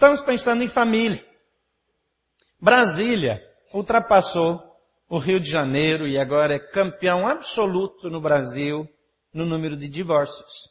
Estamos 0.00 0.22
pensando 0.22 0.62
em 0.62 0.68
família. 0.68 1.22
Brasília 2.58 3.46
ultrapassou 3.70 4.58
o 5.10 5.18
Rio 5.18 5.38
de 5.38 5.50
Janeiro 5.50 6.08
e 6.08 6.18
agora 6.18 6.54
é 6.54 6.58
campeão 6.58 7.28
absoluto 7.28 8.08
no 8.08 8.18
Brasil 8.18 8.88
no 9.30 9.44
número 9.44 9.76
de 9.76 9.90
divórcios. 9.90 10.70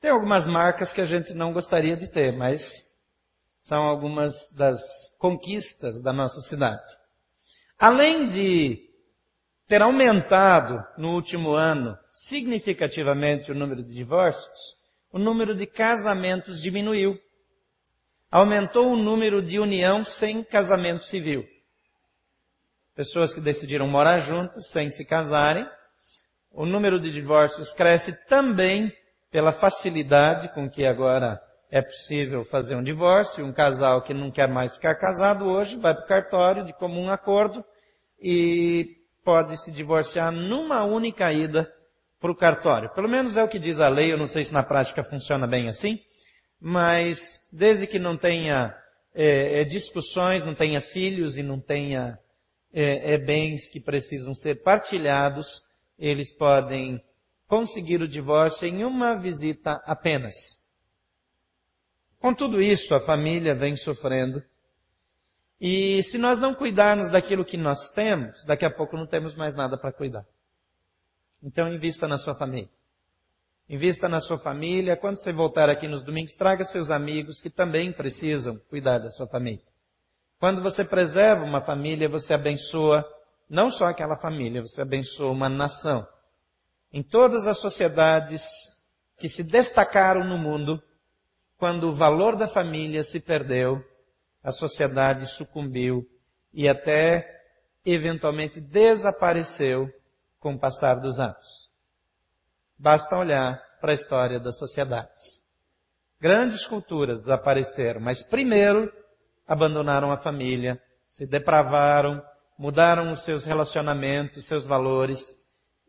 Tem 0.00 0.10
algumas 0.10 0.48
marcas 0.48 0.92
que 0.92 1.00
a 1.00 1.04
gente 1.04 1.32
não 1.32 1.52
gostaria 1.52 1.96
de 1.96 2.08
ter, 2.08 2.36
mas 2.36 2.84
são 3.60 3.84
algumas 3.84 4.52
das 4.56 4.80
conquistas 5.16 6.02
da 6.02 6.12
nossa 6.12 6.40
cidade. 6.40 6.90
Além 7.78 8.26
de 8.26 8.84
ter 9.68 9.80
aumentado 9.80 10.84
no 10.98 11.14
último 11.14 11.52
ano 11.52 11.96
significativamente 12.10 13.52
o 13.52 13.54
número 13.54 13.80
de 13.80 13.94
divórcios, 13.94 14.77
o 15.12 15.18
número 15.18 15.54
de 15.54 15.66
casamentos 15.66 16.60
diminuiu. 16.60 17.18
Aumentou 18.30 18.88
o 18.88 18.96
número 18.96 19.42
de 19.42 19.58
união 19.58 20.04
sem 20.04 20.42
casamento 20.44 21.04
civil. 21.04 21.46
Pessoas 22.94 23.32
que 23.32 23.40
decidiram 23.40 23.88
morar 23.88 24.18
juntas 24.18 24.70
sem 24.70 24.90
se 24.90 25.04
casarem. 25.04 25.66
O 26.50 26.66
número 26.66 27.00
de 27.00 27.10
divórcios 27.10 27.72
cresce 27.72 28.12
também 28.26 28.92
pela 29.30 29.52
facilidade 29.52 30.52
com 30.52 30.68
que 30.68 30.84
agora 30.84 31.40
é 31.70 31.80
possível 31.80 32.44
fazer 32.44 32.76
um 32.76 32.82
divórcio. 32.82 33.46
Um 33.46 33.52
casal 33.52 34.02
que 34.02 34.12
não 34.12 34.30
quer 34.30 34.48
mais 34.48 34.74
ficar 34.74 34.94
casado 34.96 35.46
hoje 35.46 35.76
vai 35.76 35.94
para 35.94 36.04
o 36.04 36.08
cartório 36.08 36.66
de 36.66 36.72
comum 36.74 37.10
acordo 37.10 37.64
e 38.20 38.96
pode 39.24 39.56
se 39.56 39.70
divorciar 39.70 40.32
numa 40.32 40.84
única 40.84 41.32
ida 41.32 41.72
para 42.20 42.32
o 42.32 42.36
cartório. 42.36 42.92
Pelo 42.94 43.08
menos 43.08 43.36
é 43.36 43.42
o 43.42 43.48
que 43.48 43.58
diz 43.58 43.80
a 43.80 43.88
lei, 43.88 44.12
eu 44.12 44.18
não 44.18 44.26
sei 44.26 44.44
se 44.44 44.52
na 44.52 44.62
prática 44.62 45.04
funciona 45.04 45.46
bem 45.46 45.68
assim, 45.68 45.98
mas 46.60 47.48
desde 47.52 47.86
que 47.86 47.98
não 47.98 48.16
tenha 48.16 48.74
é, 49.14 49.60
é, 49.60 49.64
discussões, 49.64 50.44
não 50.44 50.54
tenha 50.54 50.80
filhos 50.80 51.36
e 51.36 51.42
não 51.42 51.60
tenha 51.60 52.18
é, 52.72 53.14
é 53.14 53.18
bens 53.18 53.68
que 53.68 53.80
precisam 53.80 54.34
ser 54.34 54.62
partilhados, 54.62 55.62
eles 55.98 56.32
podem 56.32 57.02
conseguir 57.46 58.02
o 58.02 58.08
divórcio 58.08 58.68
em 58.68 58.84
uma 58.84 59.18
visita 59.18 59.80
apenas. 59.84 60.58
Com 62.18 62.34
tudo 62.34 62.60
isso, 62.60 62.94
a 62.94 63.00
família 63.00 63.54
vem 63.54 63.76
sofrendo. 63.76 64.42
E 65.60 66.02
se 66.02 66.18
nós 66.18 66.38
não 66.38 66.54
cuidarmos 66.54 67.10
daquilo 67.10 67.44
que 67.44 67.56
nós 67.56 67.90
temos, 67.90 68.44
daqui 68.44 68.64
a 68.64 68.70
pouco 68.70 68.96
não 68.96 69.06
temos 69.06 69.34
mais 69.34 69.54
nada 69.54 69.78
para 69.78 69.92
cuidar. 69.92 70.24
Então 71.42 71.72
invista 71.72 72.08
na 72.08 72.18
sua 72.18 72.34
família. 72.34 72.68
Invista 73.68 74.08
na 74.08 74.20
sua 74.20 74.38
família. 74.38 74.96
Quando 74.96 75.16
você 75.16 75.32
voltar 75.32 75.68
aqui 75.68 75.86
nos 75.86 76.02
domingos, 76.02 76.34
traga 76.34 76.64
seus 76.64 76.90
amigos 76.90 77.40
que 77.42 77.50
também 77.50 77.92
precisam 77.92 78.58
cuidar 78.68 78.98
da 78.98 79.10
sua 79.10 79.26
família. 79.26 79.62
Quando 80.38 80.62
você 80.62 80.84
preserva 80.84 81.44
uma 81.44 81.60
família, 81.60 82.08
você 82.08 82.32
abençoa 82.32 83.04
não 83.48 83.70
só 83.70 83.86
aquela 83.86 84.16
família, 84.16 84.62
você 84.62 84.80
abençoa 84.80 85.30
uma 85.30 85.48
nação. 85.48 86.06
Em 86.92 87.02
todas 87.02 87.46
as 87.46 87.58
sociedades 87.58 88.42
que 89.18 89.28
se 89.28 89.42
destacaram 89.42 90.24
no 90.24 90.38
mundo, 90.38 90.82
quando 91.56 91.88
o 91.88 91.92
valor 91.92 92.36
da 92.36 92.46
família 92.46 93.02
se 93.02 93.20
perdeu, 93.20 93.82
a 94.42 94.52
sociedade 94.52 95.26
sucumbiu 95.26 96.08
e 96.52 96.68
até 96.68 97.42
eventualmente 97.84 98.60
desapareceu 98.60 99.92
com 100.38 100.54
o 100.54 100.58
passar 100.58 101.00
dos 101.00 101.18
anos. 101.18 101.70
Basta 102.78 103.16
olhar 103.16 103.60
para 103.80 103.92
a 103.92 103.94
história 103.94 104.38
das 104.38 104.58
sociedades. 104.58 105.42
Grandes 106.20 106.66
culturas 106.66 107.20
desapareceram, 107.20 108.00
mas 108.00 108.22
primeiro 108.22 108.92
abandonaram 109.46 110.10
a 110.10 110.16
família, 110.16 110.80
se 111.08 111.26
depravaram, 111.26 112.22
mudaram 112.58 113.10
os 113.10 113.20
seus 113.20 113.44
relacionamentos, 113.44 114.46
seus 114.46 114.66
valores 114.66 115.40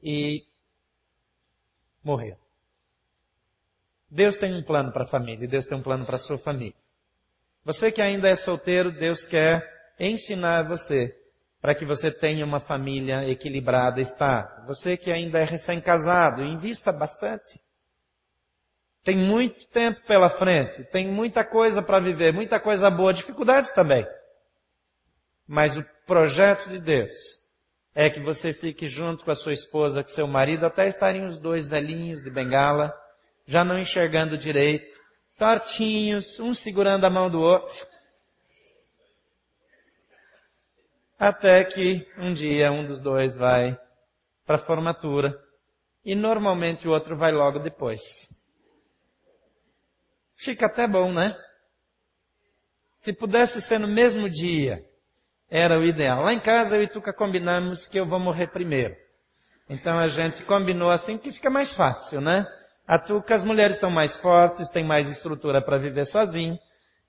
e 0.01 0.45
morreram. 2.03 2.37
Deus 4.09 4.37
tem 4.37 4.55
um 4.55 4.63
plano 4.63 4.91
para 4.91 5.03
a 5.03 5.07
família, 5.07 5.47
Deus 5.47 5.65
tem 5.65 5.77
um 5.77 5.83
plano 5.83 6.05
para 6.05 6.15
a 6.15 6.19
sua 6.19 6.37
família. 6.37 6.77
Você 7.63 7.91
que 7.91 8.01
ainda 8.01 8.29
é 8.29 8.35
solteiro, 8.35 8.91
Deus 8.91 9.25
quer 9.25 9.93
ensinar 9.99 10.63
você 10.63 11.18
para 11.61 11.75
que 11.75 11.85
você 11.85 12.09
tenha 12.09 12.45
uma 12.45 12.59
família 12.59 13.29
equilibrada, 13.29 13.99
estável. 13.99 14.65
Você 14.65 14.95
que 14.95 15.11
ainda 15.11 15.39
é 15.39 15.43
recém-casado, 15.43 16.43
invista 16.43 16.91
bastante. 16.91 17.59
Tem 19.03 19.17
muito 19.17 19.67
tempo 19.67 20.01
pela 20.05 20.29
frente, 20.29 20.83
tem 20.85 21.07
muita 21.07 21.43
coisa 21.43 21.81
para 21.81 21.99
viver, 21.99 22.33
muita 22.33 22.59
coisa 22.59 22.89
boa, 22.89 23.13
dificuldades 23.13 23.73
também. 23.73 24.05
Mas 25.47 25.77
o 25.77 25.85
projeto 26.05 26.69
de 26.69 26.79
Deus 26.79 27.15
é 27.95 28.09
que 28.09 28.19
você 28.19 28.53
fique 28.53 28.87
junto 28.87 29.25
com 29.25 29.31
a 29.31 29.35
sua 29.35 29.53
esposa, 29.53 30.03
com 30.03 30.09
seu 30.09 30.27
marido, 30.27 30.65
até 30.65 30.87
estarem 30.87 31.25
os 31.25 31.39
dois 31.39 31.67
velhinhos 31.67 32.21
de 32.21 32.29
bengala, 32.29 32.93
já 33.45 33.63
não 33.63 33.79
enxergando 33.79 34.37
direito, 34.37 34.99
tortinhos, 35.37 36.39
um 36.39 36.53
segurando 36.53 37.05
a 37.05 37.09
mão 37.09 37.29
do 37.29 37.39
outro, 37.39 37.87
Até 41.19 41.65
que 41.65 42.07
um 42.17 42.31
dia 42.31 42.71
um 42.71 42.85
dos 42.85 43.01
dois 43.01 43.35
vai 43.35 43.77
para 44.45 44.55
a 44.55 44.59
formatura 44.59 45.37
e 46.05 46.15
normalmente 46.15 46.87
o 46.87 46.91
outro 46.91 47.17
vai 47.17 47.33
logo 47.33 47.59
depois. 47.59 48.29
Fica 50.33 50.67
até 50.67 50.87
bom, 50.87 51.11
né? 51.11 51.37
Se 52.97 53.11
pudesse 53.11 53.61
ser 53.61 53.79
no 53.79 53.87
mesmo 53.87 54.29
dia, 54.29 54.81
era 55.49 55.77
o 55.77 55.83
ideal. 55.83 56.21
Lá 56.21 56.31
em 56.31 56.39
casa 56.39 56.77
eu 56.77 56.83
e 56.83 56.87
Tuca 56.87 57.11
combinamos 57.11 57.85
que 57.89 57.99
eu 57.99 58.05
vou 58.05 58.19
morrer 58.19 58.47
primeiro. 58.47 58.95
Então 59.67 59.99
a 59.99 60.07
gente 60.07 60.43
combinou 60.43 60.89
assim 60.89 61.17
que 61.17 61.33
fica 61.33 61.49
mais 61.49 61.73
fácil, 61.73 62.21
né? 62.21 62.45
A 62.87 62.97
Tuca, 62.97 63.35
as 63.35 63.43
mulheres 63.43 63.75
são 63.75 63.91
mais 63.91 64.15
fortes, 64.15 64.69
têm 64.69 64.85
mais 64.85 65.09
estrutura 65.09 65.61
para 65.61 65.77
viver 65.77 66.05
sozinho. 66.05 66.57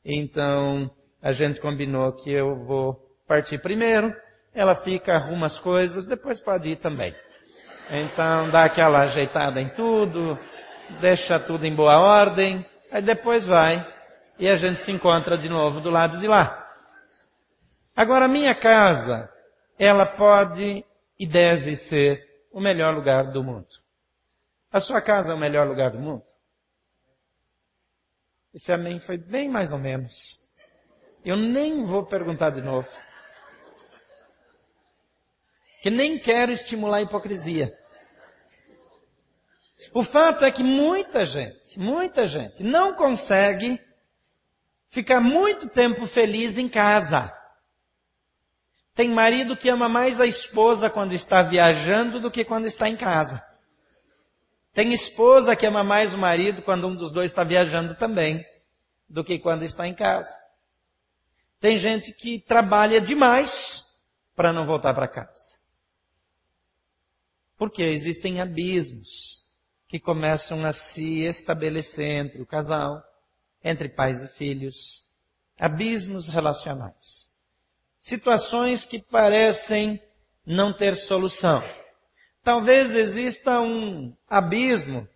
Então 0.04 0.90
a 1.22 1.30
gente 1.30 1.60
combinou 1.60 2.12
que 2.12 2.32
eu 2.32 2.56
vou 2.64 3.09
partir 3.30 3.58
primeiro, 3.58 4.12
ela 4.52 4.74
fica, 4.74 5.14
arruma 5.14 5.46
as 5.46 5.56
coisas, 5.56 6.04
depois 6.04 6.40
pode 6.40 6.68
ir 6.68 6.76
também. 6.76 7.14
Então 7.88 8.50
dá 8.50 8.64
aquela 8.64 9.02
ajeitada 9.02 9.60
em 9.60 9.68
tudo, 9.68 10.36
deixa 11.00 11.38
tudo 11.38 11.64
em 11.64 11.72
boa 11.72 12.00
ordem, 12.00 12.66
aí 12.90 13.00
depois 13.00 13.46
vai 13.46 13.86
e 14.36 14.48
a 14.48 14.56
gente 14.56 14.80
se 14.80 14.90
encontra 14.90 15.38
de 15.38 15.48
novo 15.48 15.80
do 15.80 15.90
lado 15.90 16.18
de 16.18 16.26
lá. 16.26 16.68
Agora 17.94 18.24
a 18.24 18.28
minha 18.28 18.52
casa, 18.52 19.32
ela 19.78 20.06
pode 20.06 20.84
e 21.16 21.24
deve 21.24 21.76
ser 21.76 22.26
o 22.50 22.60
melhor 22.60 22.92
lugar 22.96 23.30
do 23.30 23.44
mundo. 23.44 23.68
A 24.72 24.80
sua 24.80 25.00
casa 25.00 25.30
é 25.30 25.34
o 25.34 25.38
melhor 25.38 25.68
lugar 25.68 25.92
do 25.92 26.00
mundo? 26.00 26.24
Esse 28.52 28.72
amém 28.72 28.98
foi 28.98 29.18
bem 29.18 29.48
mais 29.48 29.70
ou 29.70 29.78
menos. 29.78 30.40
Eu 31.24 31.36
nem 31.36 31.84
vou 31.84 32.04
perguntar 32.04 32.50
de 32.50 32.60
novo 32.60 32.88
que 35.80 35.90
nem 35.90 36.18
quero 36.18 36.52
estimular 36.52 36.98
a 36.98 37.02
hipocrisia. 37.02 37.76
O 39.94 40.02
fato 40.02 40.44
é 40.44 40.50
que 40.50 40.62
muita 40.62 41.24
gente, 41.24 41.78
muita 41.78 42.26
gente 42.26 42.62
não 42.62 42.94
consegue 42.94 43.80
ficar 44.88 45.20
muito 45.20 45.68
tempo 45.68 46.06
feliz 46.06 46.58
em 46.58 46.68
casa. 46.68 47.32
Tem 48.94 49.08
marido 49.08 49.56
que 49.56 49.70
ama 49.70 49.88
mais 49.88 50.20
a 50.20 50.26
esposa 50.26 50.90
quando 50.90 51.14
está 51.14 51.42
viajando 51.42 52.20
do 52.20 52.30
que 52.30 52.44
quando 52.44 52.66
está 52.66 52.88
em 52.88 52.96
casa. 52.96 53.42
Tem 54.74 54.92
esposa 54.92 55.56
que 55.56 55.66
ama 55.66 55.82
mais 55.82 56.12
o 56.12 56.18
marido 56.18 56.62
quando 56.62 56.86
um 56.86 56.94
dos 56.94 57.10
dois 57.10 57.30
está 57.30 57.42
viajando 57.42 57.94
também, 57.94 58.44
do 59.08 59.24
que 59.24 59.38
quando 59.38 59.64
está 59.64 59.88
em 59.88 59.94
casa. 59.94 60.36
Tem 61.58 61.78
gente 61.78 62.12
que 62.12 62.38
trabalha 62.38 63.00
demais 63.00 63.84
para 64.36 64.52
não 64.52 64.66
voltar 64.66 64.94
para 64.94 65.08
casa. 65.08 65.59
Porque 67.60 67.82
existem 67.82 68.40
abismos 68.40 69.44
que 69.86 70.00
começam 70.00 70.64
a 70.64 70.72
se 70.72 71.24
estabelecer 71.24 72.24
entre 72.24 72.40
o 72.40 72.46
casal, 72.46 73.04
entre 73.62 73.86
pais 73.86 74.24
e 74.24 74.28
filhos. 74.28 75.06
Abismos 75.58 76.30
relacionais. 76.30 77.30
Situações 78.00 78.86
que 78.86 78.98
parecem 78.98 80.02
não 80.46 80.72
ter 80.72 80.96
solução. 80.96 81.62
Talvez 82.42 82.96
exista 82.96 83.60
um 83.60 84.16
abismo 84.26 85.06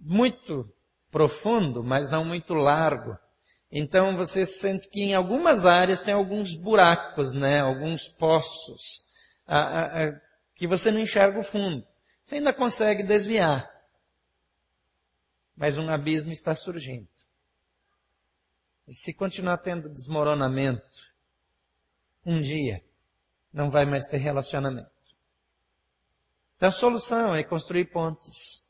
muito 0.00 0.66
profundo, 1.10 1.84
mas 1.84 2.08
não 2.08 2.24
muito 2.24 2.54
largo. 2.54 3.18
Então 3.70 4.16
você 4.16 4.46
sente 4.46 4.88
que 4.88 5.02
em 5.02 5.14
algumas 5.14 5.66
áreas 5.66 6.00
tem 6.00 6.14
alguns 6.14 6.54
buracos, 6.54 7.32
né? 7.32 7.60
Alguns 7.60 8.08
poços 8.08 9.12
que 10.62 10.66
você 10.68 10.92
não 10.92 11.00
enxerga 11.00 11.40
o 11.40 11.42
fundo. 11.42 11.84
Você 12.22 12.36
ainda 12.36 12.52
consegue 12.52 13.02
desviar. 13.02 13.68
Mas 15.56 15.76
um 15.76 15.88
abismo 15.88 16.30
está 16.30 16.54
surgindo. 16.54 17.08
E 18.86 18.94
se 18.94 19.12
continuar 19.12 19.58
tendo 19.58 19.88
desmoronamento, 19.88 21.00
um 22.24 22.40
dia 22.40 22.80
não 23.52 23.72
vai 23.72 23.84
mais 23.84 24.06
ter 24.06 24.18
relacionamento. 24.18 24.88
Então 26.54 26.68
a 26.68 26.72
solução 26.72 27.34
é 27.34 27.42
construir 27.42 27.86
pontes. 27.86 28.64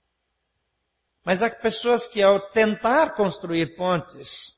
Mas 1.22 1.42
há 1.42 1.50
pessoas 1.50 2.08
que 2.08 2.22
ao 2.22 2.40
tentar 2.52 3.14
construir 3.14 3.76
pontes, 3.76 4.54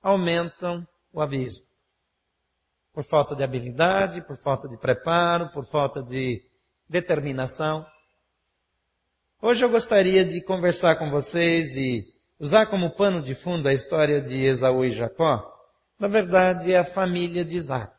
aumentam 0.00 0.88
o 1.12 1.20
abismo. 1.20 1.65
Por 2.96 3.04
falta 3.04 3.36
de 3.36 3.44
habilidade, 3.44 4.22
por 4.22 4.38
falta 4.38 4.66
de 4.66 4.78
preparo, 4.78 5.50
por 5.50 5.66
falta 5.66 6.02
de 6.02 6.42
determinação. 6.88 7.84
Hoje 9.38 9.62
eu 9.62 9.68
gostaria 9.68 10.24
de 10.24 10.40
conversar 10.40 10.96
com 10.96 11.10
vocês 11.10 11.76
e 11.76 12.06
usar 12.40 12.64
como 12.68 12.96
pano 12.96 13.20
de 13.20 13.34
fundo 13.34 13.68
a 13.68 13.74
história 13.74 14.18
de 14.18 14.42
Esaú 14.42 14.82
e 14.82 14.92
Jacó. 14.92 15.44
Na 15.98 16.08
verdade, 16.08 16.72
é 16.72 16.78
a 16.78 16.84
família 16.84 17.44
de 17.44 17.58
Isaac. 17.58 17.92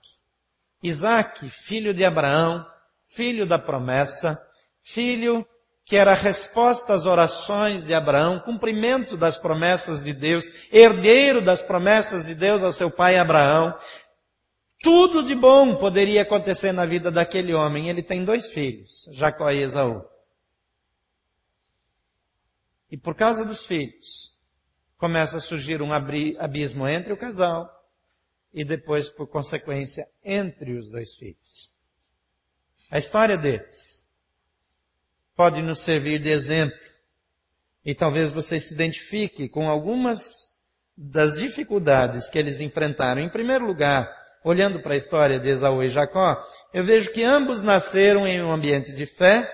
Isaac, 0.81 1.47
filho 1.47 1.93
de 1.93 2.03
Abraão, 2.03 2.65
filho 3.05 3.45
da 3.45 3.59
promessa, 3.59 4.43
filho 4.81 5.45
que 5.85 5.95
era 5.95 6.13
a 6.13 6.15
resposta 6.15 6.95
às 6.95 7.05
orações 7.05 7.83
de 7.83 7.93
Abraão, 7.93 8.39
cumprimento 8.39 9.15
das 9.15 9.37
promessas 9.37 10.03
de 10.03 10.11
Deus, 10.11 10.43
herdeiro 10.71 11.39
das 11.39 11.61
promessas 11.61 12.25
de 12.25 12.33
Deus 12.33 12.63
ao 12.63 12.73
seu 12.73 12.89
pai 12.89 13.15
Abraão. 13.15 13.73
Tudo 14.81 15.23
de 15.23 15.33
bom 15.33 15.77
poderia 15.77 16.21
acontecer 16.21 16.71
na 16.71 16.85
vida 16.85 17.11
daquele 17.11 17.53
homem. 17.53 17.89
Ele 17.89 18.03
tem 18.03 18.23
dois 18.23 18.49
filhos, 18.49 19.07
Jacó 19.11 19.49
e 19.49 19.61
Esaú. 19.61 20.03
E 22.89 22.97
por 22.97 23.15
causa 23.15 23.43
dos 23.43 23.65
filhos, 23.65 24.37
começa 24.97 25.37
a 25.37 25.41
surgir 25.41 25.81
um 25.81 25.91
abismo 25.91 26.87
entre 26.87 27.11
o 27.11 27.17
casal 27.17 27.69
e 28.53 28.63
depois, 28.63 29.09
por 29.09 29.27
consequência, 29.27 30.07
entre 30.23 30.77
os 30.77 30.89
dois 30.89 31.15
filhos. 31.15 31.75
A 32.89 32.97
história 32.97 33.37
deles 33.37 34.07
pode 35.35 35.61
nos 35.61 35.79
servir 35.79 36.21
de 36.21 36.29
exemplo. 36.29 36.77
E 37.85 37.93
talvez 37.93 38.31
você 38.31 38.59
se 38.59 38.73
identifique 38.73 39.47
com 39.47 39.69
algumas 39.69 40.55
das 40.95 41.37
dificuldades 41.37 42.29
que 42.29 42.37
eles 42.39 42.59
enfrentaram. 42.59 43.21
Em 43.21 43.29
primeiro 43.29 43.65
lugar, 43.65 44.09
olhando 44.43 44.81
para 44.81 44.93
a 44.93 44.97
história 44.97 45.39
de 45.39 45.49
Esaú 45.49 45.83
e 45.83 45.89
Jacó, 45.89 46.41
eu 46.73 46.83
vejo 46.83 47.11
que 47.11 47.23
ambos 47.23 47.61
nasceram 47.61 48.27
em 48.27 48.41
um 48.41 48.51
ambiente 48.51 48.91
de 48.91 49.05
fé, 49.05 49.51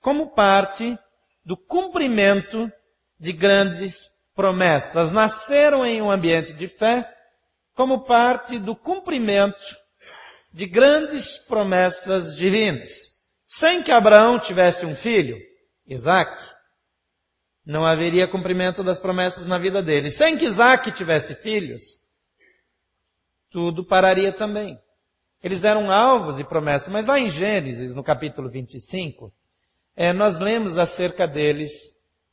como 0.00 0.34
parte 0.34 0.98
do 1.44 1.56
cumprimento 1.56 2.70
de 3.18 3.32
grandes 3.32 4.08
promessas. 4.34 5.10
Nasceram 5.12 5.84
em 5.84 6.00
um 6.00 6.10
ambiente 6.10 6.52
de 6.52 6.66
fé 6.66 7.08
como 7.74 8.04
parte 8.04 8.58
do 8.58 8.74
cumprimento 8.74 9.76
de 10.52 10.66
grandes 10.66 11.38
promessas 11.38 12.36
divinas. 12.36 13.10
Sem 13.46 13.82
que 13.82 13.92
Abraão 13.92 14.38
tivesse 14.38 14.84
um 14.84 14.94
filho, 14.94 15.36
Isaac, 15.86 16.42
não 17.64 17.84
haveria 17.84 18.26
cumprimento 18.26 18.82
das 18.82 18.98
promessas 18.98 19.46
na 19.46 19.58
vida 19.58 19.82
dele. 19.82 20.10
Sem 20.10 20.36
que 20.36 20.46
Isaac 20.46 20.90
tivesse 20.92 21.34
filhos, 21.34 21.82
tudo 23.50 23.84
pararia 23.84 24.32
também. 24.32 24.78
Eles 25.42 25.62
eram 25.62 25.90
alvos 25.90 26.36
de 26.36 26.44
promessas, 26.44 26.88
mas 26.88 27.06
lá 27.06 27.18
em 27.18 27.30
Gênesis, 27.30 27.94
no 27.94 28.02
capítulo 28.02 28.48
25, 28.50 29.32
é, 29.96 30.12
nós 30.12 30.38
lemos 30.38 30.76
acerca 30.78 31.26
deles 31.26 31.72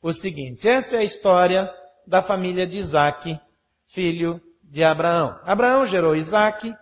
o 0.02 0.12
seguinte. 0.12 0.68
Esta 0.68 0.96
é 0.96 0.98
a 1.00 1.04
história 1.04 1.70
da 2.06 2.22
família 2.22 2.66
de 2.66 2.78
Isaac, 2.78 3.38
filho 3.86 4.40
de 4.62 4.82
Abraão. 4.82 5.38
Abraão 5.44 5.86
gerou 5.86 6.14
Isaac, 6.14 6.74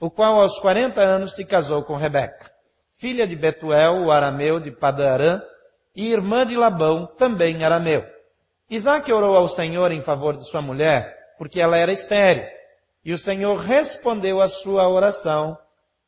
o 0.00 0.10
qual 0.10 0.40
aos 0.40 0.58
40 0.58 1.00
anos 1.00 1.34
se 1.34 1.44
casou 1.44 1.84
com 1.84 1.96
Rebeca, 1.96 2.50
filha 2.94 3.26
de 3.26 3.36
Betuel, 3.36 4.04
o 4.04 4.10
arameu 4.10 4.58
de 4.58 4.70
Padarã, 4.70 5.40
e 5.94 6.10
irmã 6.10 6.46
de 6.46 6.56
Labão, 6.56 7.06
também 7.18 7.62
arameu. 7.64 8.04
Isaac 8.70 9.12
orou 9.12 9.36
ao 9.36 9.48
Senhor 9.48 9.92
em 9.92 10.00
favor 10.00 10.34
de 10.34 10.48
sua 10.48 10.62
mulher, 10.62 11.14
porque 11.38 11.60
ela 11.60 11.76
era 11.76 11.92
estéril. 11.92 12.44
E 13.04 13.12
o 13.12 13.18
Senhor 13.18 13.56
respondeu 13.56 14.40
à 14.40 14.48
sua 14.48 14.88
oração, 14.88 15.58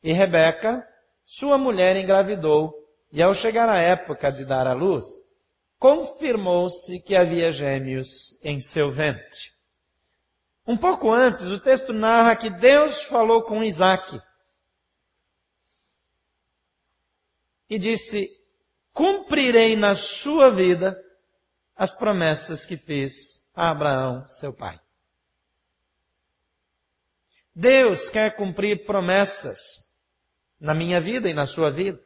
e 0.01 0.13
Rebeca, 0.13 0.87
sua 1.25 1.57
mulher, 1.57 1.95
engravidou 1.97 2.73
e 3.11 3.21
ao 3.21 3.33
chegar 3.33 3.69
a 3.69 3.79
época 3.79 4.31
de 4.31 4.45
dar 4.45 4.67
à 4.67 4.73
luz, 4.73 5.05
confirmou-se 5.79 6.99
que 7.01 7.15
havia 7.15 7.51
gêmeos 7.51 8.37
em 8.43 8.59
seu 8.59 8.91
ventre. 8.91 9.53
Um 10.67 10.77
pouco 10.77 11.11
antes, 11.11 11.45
o 11.45 11.59
texto 11.59 11.93
narra 11.93 12.35
que 12.35 12.49
Deus 12.49 13.03
falou 13.03 13.43
com 13.43 13.63
Isaac 13.63 14.19
e 17.69 17.77
disse, 17.77 18.29
cumprirei 18.91 19.75
na 19.75 19.95
sua 19.95 20.49
vida 20.49 20.99
as 21.75 21.95
promessas 21.95 22.65
que 22.65 22.77
fiz 22.77 23.43
a 23.53 23.69
Abraão, 23.69 24.27
seu 24.27 24.53
pai. 24.53 24.79
Deus 27.55 28.09
quer 28.09 28.35
cumprir 28.35 28.85
promessas 28.85 29.59
na 30.59 30.73
minha 30.73 30.99
vida 30.99 31.29
e 31.29 31.33
na 31.33 31.45
sua 31.45 31.71
vida. 31.71 31.99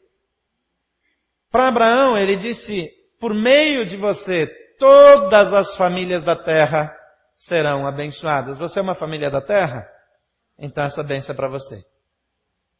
Para 1.49 1.67
Abraão, 1.67 2.15
ele 2.15 2.35
disse, 2.35 2.89
por 3.19 3.33
meio 3.33 3.85
de 3.85 3.97
você, 3.97 4.47
todas 4.77 5.51
as 5.51 5.75
famílias 5.75 6.23
da 6.23 6.35
terra 6.35 6.95
serão 7.33 7.87
abençoadas. 7.87 8.57
Você 8.59 8.77
é 8.79 8.81
uma 8.83 8.93
família 8.93 9.31
da 9.31 9.41
terra? 9.41 9.89
Então 10.57 10.83
essa 10.83 11.03
bênção 11.03 11.33
é 11.33 11.35
para 11.35 11.49
você. 11.49 11.83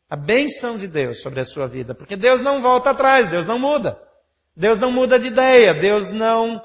A 0.08 0.16
bênção 0.16 0.78
de 0.78 0.88
Deus 0.88 1.22
sobre 1.22 1.40
a 1.40 1.46
sua 1.46 1.68
vida. 1.68 1.96
Porque 1.96 2.16
Deus 2.16 2.42
não 2.42 2.62
volta 2.62 2.92
atrás, 2.92 3.28
Deus 3.30 3.48
não 3.48 3.58
muda. 3.58 4.00
Deus 4.56 4.80
não 4.80 4.92
muda 4.92 5.18
de 5.18 5.28
ideia, 5.28 5.74
Deus 5.74 6.10
não 6.10 6.62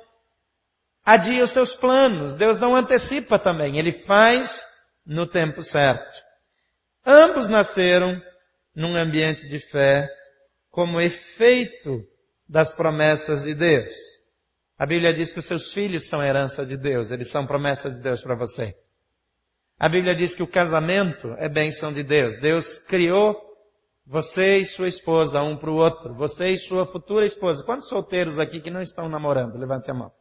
adia 1.05 1.45
os 1.45 1.51
seus 1.51 1.75
planos, 1.75 2.35
Deus 2.35 2.59
não 2.59 2.75
antecipa 2.75 3.39
também, 3.39 3.79
Ele 3.79 3.93
faz 3.93 4.67
no 5.05 5.27
tempo 5.27 5.63
certo. 5.63 6.23
Ambos 7.05 7.49
nasceram 7.49 8.21
num 8.75 8.97
ambiente 8.97 9.47
de 9.49 9.59
fé 9.59 10.09
como 10.71 11.01
efeito 11.01 12.03
das 12.49 12.73
promessas 12.73 13.45
de 13.45 13.55
Deus. 13.55 13.95
A 14.77 14.87
Bíblia 14.87 15.15
diz 15.15 15.33
que 15.33 15.39
os 15.39 15.45
seus 15.45 15.73
filhos 15.73 16.09
são 16.09 16.23
herança 16.23 16.67
de 16.67 16.77
Deus, 16.77 17.11
eles 17.11 17.29
são 17.29 17.47
promessa 17.47 17.91
de 17.91 18.01
Deus 18.01 18.23
para 18.23 18.35
você. 18.35 18.77
A 19.79 19.89
Bíblia 19.89 20.15
diz 20.15 20.35
que 20.35 20.43
o 20.43 20.51
casamento 20.51 21.35
é 21.39 21.49
bênção 21.49 21.93
de 21.93 22.03
Deus. 22.03 22.37
Deus 22.37 22.79
criou 22.79 23.37
você 24.07 24.59
e 24.59 24.65
sua 24.65 24.89
esposa 24.89 25.43
um 25.43 25.57
para 25.57 25.71
o 25.71 25.77
outro, 25.77 26.15
você 26.15 26.49
e 26.49 26.59
sua 26.59 26.87
futura 26.87 27.25
esposa. 27.25 27.65
Quantos 27.65 27.89
solteiros 27.89 28.39
aqui 28.39 28.61
que 28.61 28.71
não 28.71 28.81
estão 28.81 29.09
namorando? 29.09 29.57
Levante 29.57 29.91
a 29.91 29.95
mão. 29.95 30.13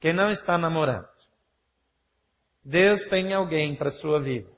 Quem 0.00 0.12
não 0.12 0.30
está 0.30 0.58
namorando? 0.58 1.06
Deus 2.68 3.04
tem 3.04 3.32
alguém 3.32 3.76
para 3.76 3.90
a 3.90 3.92
sua 3.92 4.20
vida. 4.20 4.50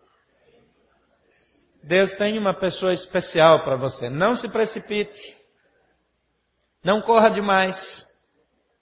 Deus 1.83 2.13
tem 2.13 2.39
uma 2.39 2.55
pessoa 2.55 2.95
especial 2.95 3.63
para 3.63 3.77
você. 3.77 4.09
Não 4.09 4.35
se 4.35 4.49
precipite. 4.49 5.37
Não 6.83 7.03
corra 7.03 7.29
demais. 7.29 8.07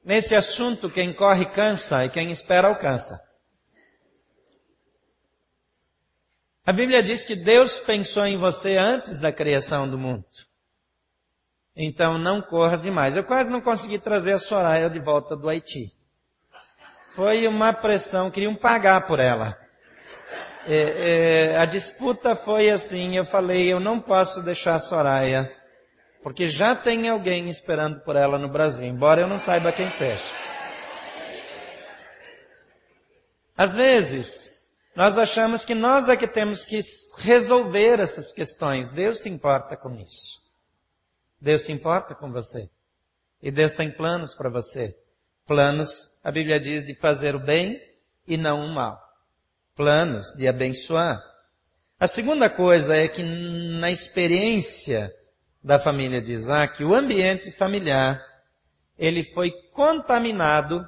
Nesse 0.04 0.37
assunto, 0.37 0.88
quem 0.88 1.12
corre 1.12 1.45
cansa 1.47 2.04
e 2.04 2.09
quem 2.09 2.30
espera 2.30 2.68
alcança. 2.68 3.21
A 6.64 6.73
Bíblia 6.73 7.02
diz 7.02 7.25
que 7.25 7.35
Deus 7.35 7.80
pensou 7.80 8.25
em 8.25 8.38
você 8.38 8.76
antes 8.76 9.18
da 9.18 9.33
criação 9.33 9.90
do 9.90 9.99
mundo. 9.99 10.25
Então 11.75 12.16
não 12.16 12.40
corra 12.40 12.78
demais. 12.78 13.16
Eu 13.16 13.25
quase 13.25 13.50
não 13.50 13.61
consegui 13.61 13.99
trazer 13.99 14.35
a 14.35 14.38
Soraya 14.38 14.88
de 14.88 15.00
volta 15.00 15.37
do 15.37 15.49
Haiti. 15.49 15.95
Foi 17.16 17.49
uma 17.49 17.73
pressão, 17.73 18.30
queriam 18.30 18.54
pagar 18.54 19.06
por 19.08 19.18
ela. 19.18 19.58
É, 20.68 21.54
é, 21.54 21.56
a 21.56 21.64
disputa 21.64 22.37
foi 22.37 22.70
assim, 22.70 23.16
eu 23.16 23.25
falei, 23.25 23.73
eu 23.73 23.80
não 23.80 24.00
posso 24.00 24.42
deixar 24.42 24.76
a 24.76 24.80
Soraya 24.80 25.50
porque 26.26 26.49
já 26.49 26.75
tem 26.75 27.08
alguém 27.08 27.49
esperando 27.49 28.00
por 28.00 28.16
ela 28.16 28.37
no 28.37 28.49
Brasil, 28.49 28.85
embora 28.85 29.20
eu 29.20 29.28
não 29.28 29.38
saiba 29.38 29.70
quem 29.70 29.88
seja. 29.88 30.25
Às 33.56 33.76
vezes, 33.76 34.52
nós 34.96 35.16
achamos 35.16 35.64
que 35.64 35.73
nós 35.73 36.08
é 36.08 36.16
que 36.16 36.26
temos 36.26 36.64
que 36.64 36.80
resolver 37.18 38.00
essas 38.00 38.32
questões. 38.32 38.88
Deus 38.88 39.20
se 39.20 39.28
importa 39.28 39.76
com 39.76 39.94
isso. 40.00 40.42
Deus 41.40 41.62
se 41.62 41.70
importa 41.70 42.12
com 42.12 42.32
você. 42.32 42.68
E 43.40 43.52
Deus 43.52 43.75
tem 43.75 43.88
planos 43.88 44.35
para 44.35 44.50
você. 44.50 44.99
Planos, 45.46 46.20
a 46.24 46.32
Bíblia 46.32 46.58
diz, 46.58 46.84
de 46.84 46.94
fazer 46.94 47.36
o 47.36 47.40
bem 47.40 47.80
e 48.26 48.36
não 48.36 48.66
o 48.66 48.74
mal. 48.74 49.00
Planos 49.76 50.34
de 50.36 50.48
abençoar. 50.48 51.22
A 51.98 52.08
segunda 52.08 52.50
coisa 52.50 52.96
é 52.96 53.06
que 53.06 53.22
na 53.22 53.90
experiência 53.90 55.14
da 55.62 55.78
família 55.78 56.20
de 56.20 56.32
Isaac, 56.32 56.82
o 56.84 56.94
ambiente 56.94 57.50
familiar, 57.52 58.20
ele 58.98 59.22
foi 59.22 59.52
contaminado 59.72 60.86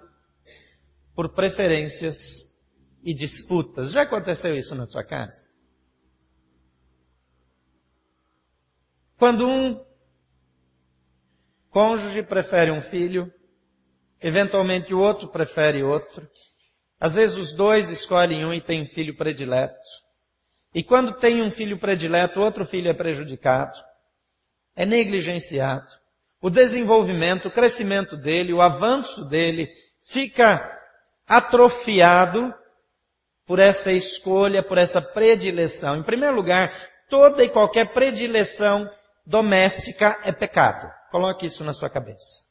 por 1.15 1.35
preferências 1.35 2.49
e 3.03 3.15
disputas. 3.15 3.93
Já 3.93 4.03
aconteceu 4.03 4.57
isso 4.57 4.75
na 4.75 4.87
sua 4.87 5.05
casa? 5.05 5.49
Quando 9.17 9.49
um 9.49 9.85
cônjuge 11.71 12.23
prefere 12.23 12.71
um 12.71 12.81
filho, 12.81 13.33
eventualmente 14.21 14.93
o 14.95 14.99
outro 14.99 15.29
prefere 15.29 15.83
outro, 15.83 16.29
às 17.01 17.15
vezes 17.15 17.37
os 17.37 17.53
dois 17.53 17.91
escolhem 17.91 18.45
um 18.45 18.53
e 18.53 18.61
têm 18.61 18.83
um 18.83 18.87
filho 18.87 19.17
predileto. 19.17 19.79
E 20.75 20.83
quando 20.83 21.13
tem 21.15 21.43
um 21.43 21.51
filho 21.51 21.79
predileto, 21.79 22.41
outro 22.41 22.65
filho 22.65 22.91
é 22.91 22.95
prejudicado, 22.95 23.79
é 24.75 24.85
negligenciado. 24.85 25.87
O 26.41 26.51
desenvolvimento, 26.51 27.49
o 27.49 27.51
crescimento 27.51 28.17
dele, 28.17 28.53
o 28.53 28.61
avanço 28.61 29.25
dele 29.25 29.69
fica 30.03 30.77
atrofiado 31.27 32.55
por 33.47 33.59
essa 33.59 33.93
escolha, 33.93 34.63
por 34.63 34.79
essa 34.79 35.01
predileção. 35.01 35.97
Em 35.97 36.03
primeiro 36.03 36.37
lugar, 36.37 36.73
toda 37.09 37.43
e 37.43 37.49
qualquer 37.49 37.93
predileção 37.93 38.89
doméstica 39.27 40.21
é 40.23 40.33
pecado. 40.33 40.91
Coloque 41.11 41.47
isso 41.47 41.65
na 41.65 41.73
sua 41.73 41.89
cabeça. 41.89 42.48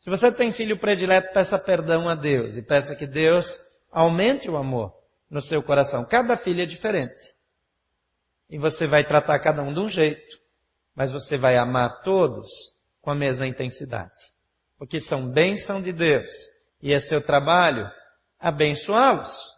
Se 0.00 0.08
você 0.08 0.32
tem 0.32 0.50
filho 0.50 0.78
predileto, 0.78 1.32
peça 1.32 1.58
perdão 1.58 2.08
a 2.08 2.14
Deus 2.14 2.56
e 2.56 2.62
peça 2.62 2.96
que 2.96 3.06
Deus 3.06 3.60
aumente 3.92 4.50
o 4.50 4.56
amor 4.56 4.94
no 5.28 5.42
seu 5.42 5.62
coração. 5.62 6.06
Cada 6.06 6.36
filho 6.36 6.62
é 6.62 6.66
diferente. 6.66 7.34
E 8.48 8.58
você 8.58 8.86
vai 8.86 9.04
tratar 9.04 9.38
cada 9.40 9.62
um 9.62 9.72
de 9.72 9.78
um 9.78 9.88
jeito, 9.88 10.38
mas 10.94 11.12
você 11.12 11.36
vai 11.36 11.56
amar 11.56 12.02
todos 12.02 12.48
com 13.02 13.10
a 13.10 13.14
mesma 13.14 13.46
intensidade. 13.46 14.32
Porque 14.78 14.98
são 14.98 15.30
bênção 15.30 15.82
de 15.82 15.92
Deus 15.92 16.30
e 16.82 16.94
é 16.94 16.98
seu 16.98 17.20
trabalho 17.20 17.86
abençoá-los. 18.38 19.54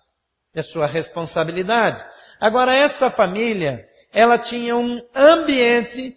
É 0.52 0.62
sua 0.62 0.86
responsabilidade. 0.86 2.04
Agora 2.40 2.74
essa 2.74 3.10
família, 3.10 3.88
ela 4.12 4.36
tinha 4.36 4.76
um 4.76 5.00
ambiente 5.14 6.16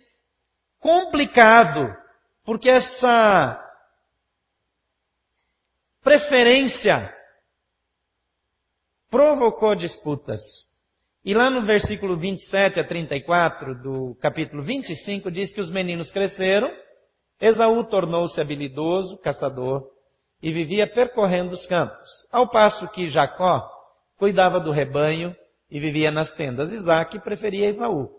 complicado, 0.80 1.96
porque 2.44 2.70
essa 2.70 3.65
preferência 6.06 7.12
provocou 9.10 9.74
disputas. 9.74 10.44
E 11.24 11.34
lá 11.34 11.50
no 11.50 11.66
versículo 11.66 12.16
27 12.16 12.80
a 12.80 12.84
34 12.84 13.82
do 13.82 14.16
capítulo 14.22 14.64
25 14.64 15.32
diz 15.32 15.52
que 15.52 15.60
os 15.60 15.72
meninos 15.72 16.12
cresceram, 16.12 16.72
Esaú 17.42 17.84
tornou-se 17.84 18.40
habilidoso, 18.40 19.18
caçador, 19.18 19.90
e 20.44 20.52
vivia 20.52 20.86
percorrendo 20.86 21.56
os 21.56 21.66
campos, 21.66 22.28
ao 22.32 22.52
passo 22.52 22.88
que 22.88 23.08
Jacó 23.08 23.68
cuidava 24.16 24.60
do 24.60 24.70
rebanho 24.70 25.36
e 25.72 25.80
vivia 25.80 26.12
nas 26.12 26.32
tendas. 26.32 26.72
Isaac 26.72 27.20
preferia 27.22 27.66
Esaú, 27.66 28.12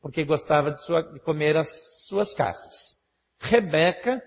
porque 0.00 0.24
gostava 0.24 0.70
de, 0.70 0.82
sua, 0.82 1.02
de 1.02 1.20
comer 1.20 1.58
as 1.58 2.06
suas 2.06 2.34
caças. 2.34 2.96
Rebeca 3.38 4.22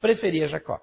preferia 0.00 0.46
Jacó. 0.46 0.80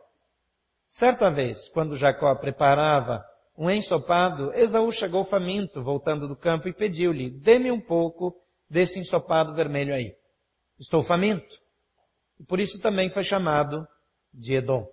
Certa 0.92 1.32
vez, 1.32 1.70
quando 1.70 1.96
Jacó 1.96 2.36
preparava 2.36 3.26
um 3.58 3.72
ensopado, 3.72 4.54
Esaú 4.54 4.92
chegou 4.92 5.24
faminto, 5.24 5.82
voltando 5.82 6.28
do 6.28 6.36
campo, 6.36 6.68
e 6.68 6.74
pediu-lhe, 6.74 7.30
dê-me 7.30 7.72
um 7.72 7.80
pouco 7.80 8.36
desse 8.70 9.00
ensopado 9.00 9.56
vermelho 9.56 9.96
aí. 9.96 10.14
Estou 10.78 11.02
faminto. 11.02 11.62
E 12.38 12.44
por 12.44 12.60
isso 12.60 12.78
também 12.82 13.10
foi 13.10 13.24
chamado 13.24 13.88
de 14.34 14.56
Edom. 14.56 14.86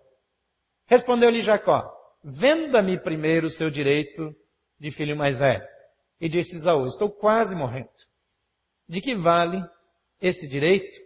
Respondeu-lhe 0.86 1.42
Jacó, 1.42 1.92
venda-me 2.22 2.96
primeiro 2.96 3.48
o 3.48 3.50
seu 3.50 3.68
direito 3.68 4.32
de 4.78 4.92
filho 4.92 5.16
mais 5.16 5.36
velho. 5.36 5.66
E 6.20 6.28
disse 6.28 6.54
Esaú, 6.54 6.86
estou 6.86 7.10
quase 7.10 7.56
morrendo. 7.56 7.90
De 8.88 9.00
que 9.00 9.16
vale 9.16 9.60
esse 10.22 10.46
direito? 10.46 10.96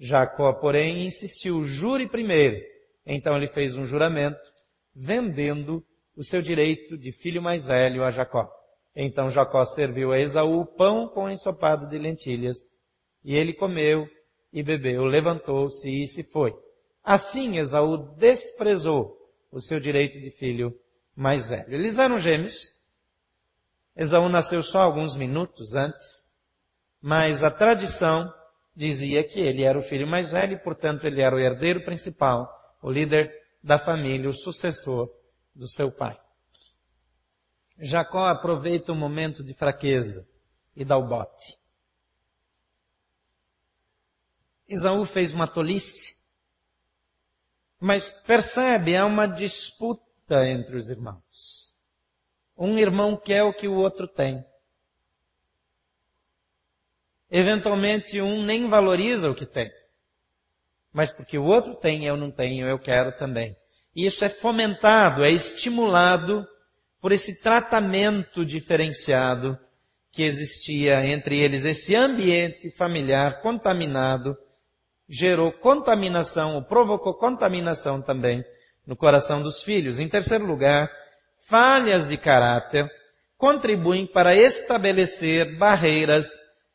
Jacó, 0.00 0.52
porém, 0.54 1.06
insistiu, 1.06 1.62
jure 1.62 2.08
primeiro. 2.08 2.73
Então 3.06 3.36
ele 3.36 3.48
fez 3.48 3.76
um 3.76 3.84
juramento, 3.84 4.40
vendendo 4.94 5.84
o 6.16 6.22
seu 6.22 6.40
direito 6.40 6.96
de 6.96 7.12
filho 7.12 7.42
mais 7.42 7.64
velho 7.64 8.04
a 8.04 8.10
Jacó. 8.10 8.50
Então 8.94 9.28
Jacó 9.28 9.64
serviu 9.64 10.12
a 10.12 10.18
Esaú 10.18 10.64
pão 10.64 11.08
com 11.08 11.28
ensopado 11.28 11.88
de 11.88 11.98
lentilhas, 11.98 12.72
e 13.24 13.34
ele 13.34 13.52
comeu 13.52 14.08
e 14.52 14.62
bebeu, 14.62 15.04
levantou-se 15.04 15.88
e 15.88 16.06
se 16.06 16.22
foi. 16.22 16.54
Assim 17.02 17.58
Esaú 17.58 18.14
desprezou 18.16 19.18
o 19.50 19.60
seu 19.60 19.80
direito 19.80 20.18
de 20.20 20.30
filho 20.30 20.74
mais 21.14 21.48
velho. 21.48 21.74
Eles 21.74 21.98
eram 21.98 22.18
gêmeos. 22.18 22.72
Esaú 23.96 24.28
nasceu 24.28 24.62
só 24.62 24.80
alguns 24.80 25.16
minutos 25.16 25.74
antes, 25.74 26.28
mas 27.00 27.42
a 27.42 27.50
tradição 27.50 28.32
dizia 28.74 29.22
que 29.22 29.40
ele 29.40 29.62
era 29.62 29.78
o 29.78 29.82
filho 29.82 30.06
mais 30.06 30.30
velho 30.30 30.54
e, 30.54 30.58
portanto, 30.58 31.04
ele 31.04 31.20
era 31.20 31.36
o 31.36 31.38
herdeiro 31.38 31.84
principal 31.84 32.48
o 32.84 32.90
líder 32.90 33.32
da 33.62 33.78
família, 33.78 34.28
o 34.28 34.34
sucessor 34.34 35.10
do 35.54 35.66
seu 35.66 35.90
pai. 35.90 36.20
Jacó 37.78 38.26
aproveita 38.26 38.92
o 38.92 38.94
momento 38.94 39.42
de 39.42 39.54
fraqueza 39.54 40.28
e 40.76 40.84
dá 40.84 40.94
o 40.98 41.08
bote. 41.08 41.58
Isaú 44.68 45.06
fez 45.06 45.32
uma 45.32 45.48
tolice, 45.48 46.14
mas 47.80 48.10
percebe, 48.10 48.94
há 48.94 49.06
uma 49.06 49.26
disputa 49.26 50.46
entre 50.46 50.76
os 50.76 50.90
irmãos. 50.90 51.74
Um 52.54 52.76
irmão 52.78 53.16
quer 53.16 53.44
o 53.44 53.54
que 53.54 53.66
o 53.66 53.76
outro 53.76 54.06
tem. 54.06 54.44
Eventualmente 57.30 58.20
um 58.20 58.42
nem 58.44 58.68
valoriza 58.68 59.30
o 59.30 59.34
que 59.34 59.46
tem 59.46 59.72
mas 60.94 61.12
porque 61.12 61.36
o 61.36 61.44
outro 61.44 61.74
tem, 61.74 62.06
eu 62.06 62.16
não 62.16 62.30
tenho, 62.30 62.68
eu 62.68 62.78
quero 62.78 63.10
também. 63.18 63.56
E 63.96 64.06
isso 64.06 64.24
é 64.24 64.28
fomentado, 64.28 65.24
é 65.24 65.30
estimulado 65.30 66.46
por 67.00 67.10
esse 67.10 67.42
tratamento 67.42 68.44
diferenciado 68.44 69.58
que 70.12 70.22
existia 70.22 71.04
entre 71.04 71.36
eles. 71.38 71.64
Esse 71.64 71.96
ambiente 71.96 72.70
familiar 72.70 73.42
contaminado 73.42 74.36
gerou 75.08 75.52
contaminação, 75.52 76.54
ou 76.54 76.62
provocou 76.62 77.18
contaminação 77.18 78.00
também 78.00 78.44
no 78.86 78.96
coração 78.96 79.42
dos 79.42 79.62
filhos. 79.62 79.98
Em 79.98 80.08
terceiro 80.08 80.46
lugar, 80.46 80.88
falhas 81.48 82.08
de 82.08 82.16
caráter 82.16 82.88
contribuem 83.36 84.06
para 84.06 84.34
estabelecer 84.34 85.58
barreiras 85.58 86.28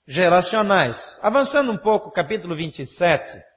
geracionais. 0.05 1.17
Avançando 1.21 1.71
um 1.71 1.77
pouco, 1.77 2.11
capítulo 2.11 2.55
27, 2.55 3.48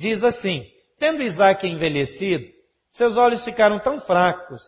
diz 0.00 0.24
assim, 0.24 0.64
tendo 0.98 1.22
Isaac 1.22 1.66
envelhecido, 1.68 2.46
seus 2.88 3.18
olhos 3.18 3.44
ficaram 3.44 3.78
tão 3.78 4.00
fracos 4.00 4.62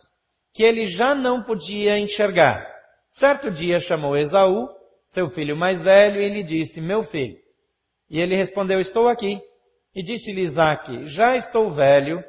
que 0.53 0.61
ele 0.61 0.87
já 0.87 1.15
não 1.15 1.43
podia 1.43 1.97
enxergar. 1.97 2.63
Certo 3.09 3.49
dia 3.49 3.79
chamou 3.79 4.15
Esaú, 4.15 4.69
seu 5.07 5.27
filho 5.27 5.57
mais 5.57 5.81
velho, 5.81 6.21
e 6.21 6.29
lhe 6.29 6.43
disse, 6.43 6.79
meu 6.79 7.01
filho. 7.01 7.35
E 8.07 8.21
ele 8.21 8.35
respondeu, 8.35 8.79
estou 8.79 9.07
aqui. 9.07 9.41
E 9.95 10.03
disse-lhe 10.03 10.41
Isaac, 10.41 11.07
já 11.07 11.35
estou 11.35 11.71
velho 11.71 12.23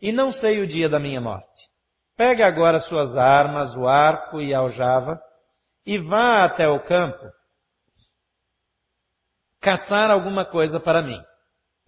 e 0.00 0.10
não 0.10 0.32
sei 0.32 0.60
o 0.60 0.66
dia 0.66 0.88
da 0.88 0.98
minha 0.98 1.20
morte. 1.20 1.68
Pega 2.16 2.44
agora 2.44 2.80
suas 2.80 3.16
armas, 3.16 3.76
o 3.76 3.86
arco 3.86 4.40
e 4.40 4.52
a 4.52 4.58
aljava, 4.58 5.20
e 5.86 5.96
vá 5.96 6.44
até 6.44 6.68
o 6.68 6.82
campo 6.82 7.24
caçar 9.60 10.10
alguma 10.10 10.44
coisa 10.44 10.80
para 10.80 11.02
mim. 11.02 11.20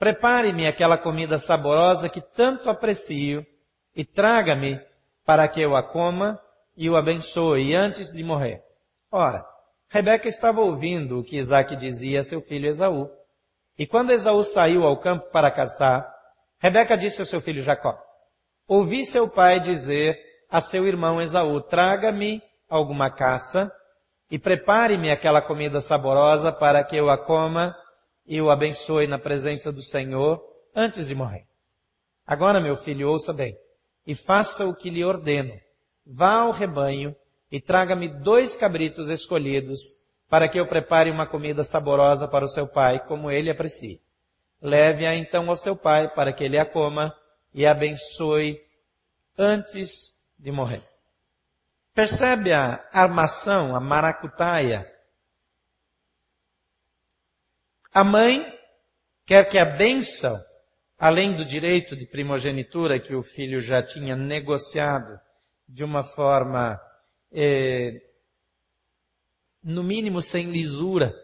Prepare-me 0.00 0.66
aquela 0.66 0.96
comida 0.96 1.38
saborosa 1.38 2.08
que 2.08 2.22
tanto 2.22 2.70
aprecio 2.70 3.46
e 3.94 4.02
traga-me 4.02 4.80
para 5.26 5.46
que 5.46 5.60
eu 5.60 5.76
a 5.76 5.82
coma 5.82 6.40
e 6.74 6.88
o 6.88 6.96
abençoe 6.96 7.74
antes 7.74 8.10
de 8.10 8.24
morrer. 8.24 8.62
Ora, 9.12 9.44
Rebeca 9.90 10.26
estava 10.26 10.62
ouvindo 10.62 11.18
o 11.18 11.22
que 11.22 11.36
Isaac 11.36 11.76
dizia 11.76 12.20
a 12.20 12.24
seu 12.24 12.40
filho 12.40 12.66
Esaú. 12.66 13.10
E 13.78 13.86
quando 13.86 14.10
Esaú 14.10 14.42
saiu 14.42 14.86
ao 14.86 14.98
campo 14.98 15.30
para 15.30 15.50
caçar, 15.50 16.10
Rebeca 16.58 16.96
disse 16.96 17.20
ao 17.20 17.26
seu 17.26 17.42
filho 17.42 17.60
Jacó, 17.60 17.94
ouvi 18.66 19.04
seu 19.04 19.28
pai 19.28 19.60
dizer 19.60 20.16
a 20.50 20.62
seu 20.62 20.86
irmão 20.86 21.20
Esaú, 21.20 21.60
traga-me 21.60 22.42
alguma 22.70 23.10
caça 23.10 23.70
e 24.30 24.38
prepare-me 24.38 25.10
aquela 25.10 25.42
comida 25.42 25.78
saborosa 25.78 26.50
para 26.50 26.82
que 26.82 26.96
eu 26.96 27.10
a 27.10 27.18
coma 27.18 27.76
e 28.30 28.40
o 28.40 28.48
abençoe 28.48 29.08
na 29.08 29.18
presença 29.18 29.72
do 29.72 29.82
Senhor 29.82 30.40
antes 30.72 31.08
de 31.08 31.16
morrer. 31.16 31.48
Agora, 32.24 32.60
meu 32.60 32.76
filho, 32.76 33.08
ouça 33.08 33.32
bem 33.32 33.58
e 34.06 34.14
faça 34.14 34.64
o 34.66 34.74
que 34.74 34.88
lhe 34.88 35.04
ordeno. 35.04 35.60
Vá 36.06 36.42
ao 36.42 36.52
rebanho 36.52 37.14
e 37.50 37.60
traga-me 37.60 38.08
dois 38.22 38.54
cabritos 38.54 39.08
escolhidos 39.08 39.80
para 40.28 40.48
que 40.48 40.60
eu 40.60 40.64
prepare 40.64 41.10
uma 41.10 41.26
comida 41.26 41.64
saborosa 41.64 42.28
para 42.28 42.44
o 42.44 42.48
seu 42.48 42.68
pai, 42.68 43.04
como 43.04 43.32
ele 43.32 43.50
aprecia. 43.50 43.98
Leve-a 44.62 45.12
então 45.16 45.50
ao 45.50 45.56
seu 45.56 45.74
pai 45.74 46.08
para 46.14 46.32
que 46.32 46.44
ele 46.44 46.56
a 46.56 46.64
coma 46.64 47.12
e 47.52 47.66
a 47.66 47.72
abençoe 47.72 48.60
antes 49.36 50.16
de 50.38 50.52
morrer. 50.52 50.82
Percebe 51.92 52.52
a 52.52 52.88
armação, 52.92 53.74
a 53.74 53.80
maracutaia? 53.80 54.86
A 57.92 58.04
mãe 58.04 58.40
quer 59.26 59.48
que 59.48 59.58
a 59.58 59.64
bênção, 59.64 60.36
além 60.96 61.36
do 61.36 61.44
direito 61.44 61.96
de 61.96 62.06
primogenitura 62.06 63.00
que 63.00 63.14
o 63.14 63.22
filho 63.22 63.60
já 63.60 63.82
tinha 63.82 64.14
negociado 64.14 65.20
de 65.68 65.82
uma 65.82 66.02
forma, 66.02 66.80
eh, 67.32 68.00
no 69.62 69.82
mínimo 69.82 70.22
sem 70.22 70.50
lisura, 70.50 71.14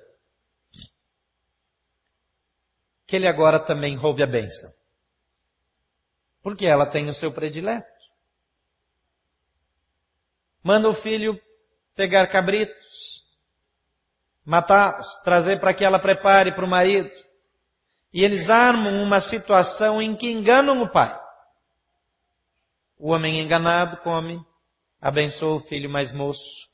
que 3.06 3.14
ele 3.14 3.28
agora 3.28 3.60
também 3.60 3.96
roube 3.96 4.22
a 4.22 4.26
bênção. 4.26 4.70
Porque 6.42 6.66
ela 6.66 6.86
tem 6.86 7.08
o 7.08 7.14
seu 7.14 7.32
predileto. 7.32 7.86
Manda 10.62 10.88
o 10.88 10.94
filho 10.94 11.40
pegar 11.94 12.26
cabritos, 12.26 13.15
matá-los, 14.46 15.18
trazer 15.24 15.58
para 15.58 15.74
que 15.74 15.84
ela 15.84 15.98
prepare 15.98 16.52
para 16.52 16.64
o 16.64 16.68
marido. 16.68 17.10
E 18.12 18.24
eles 18.24 18.48
armam 18.48 19.02
uma 19.02 19.20
situação 19.20 20.00
em 20.00 20.16
que 20.16 20.30
enganam 20.30 20.80
o 20.80 20.90
pai. 20.90 21.20
O 22.96 23.10
homem 23.10 23.40
enganado 23.40 23.98
come, 23.98 24.40
abençoa 25.00 25.56
o 25.56 25.60
filho 25.60 25.90
mais 25.90 26.12
moço. 26.12 26.68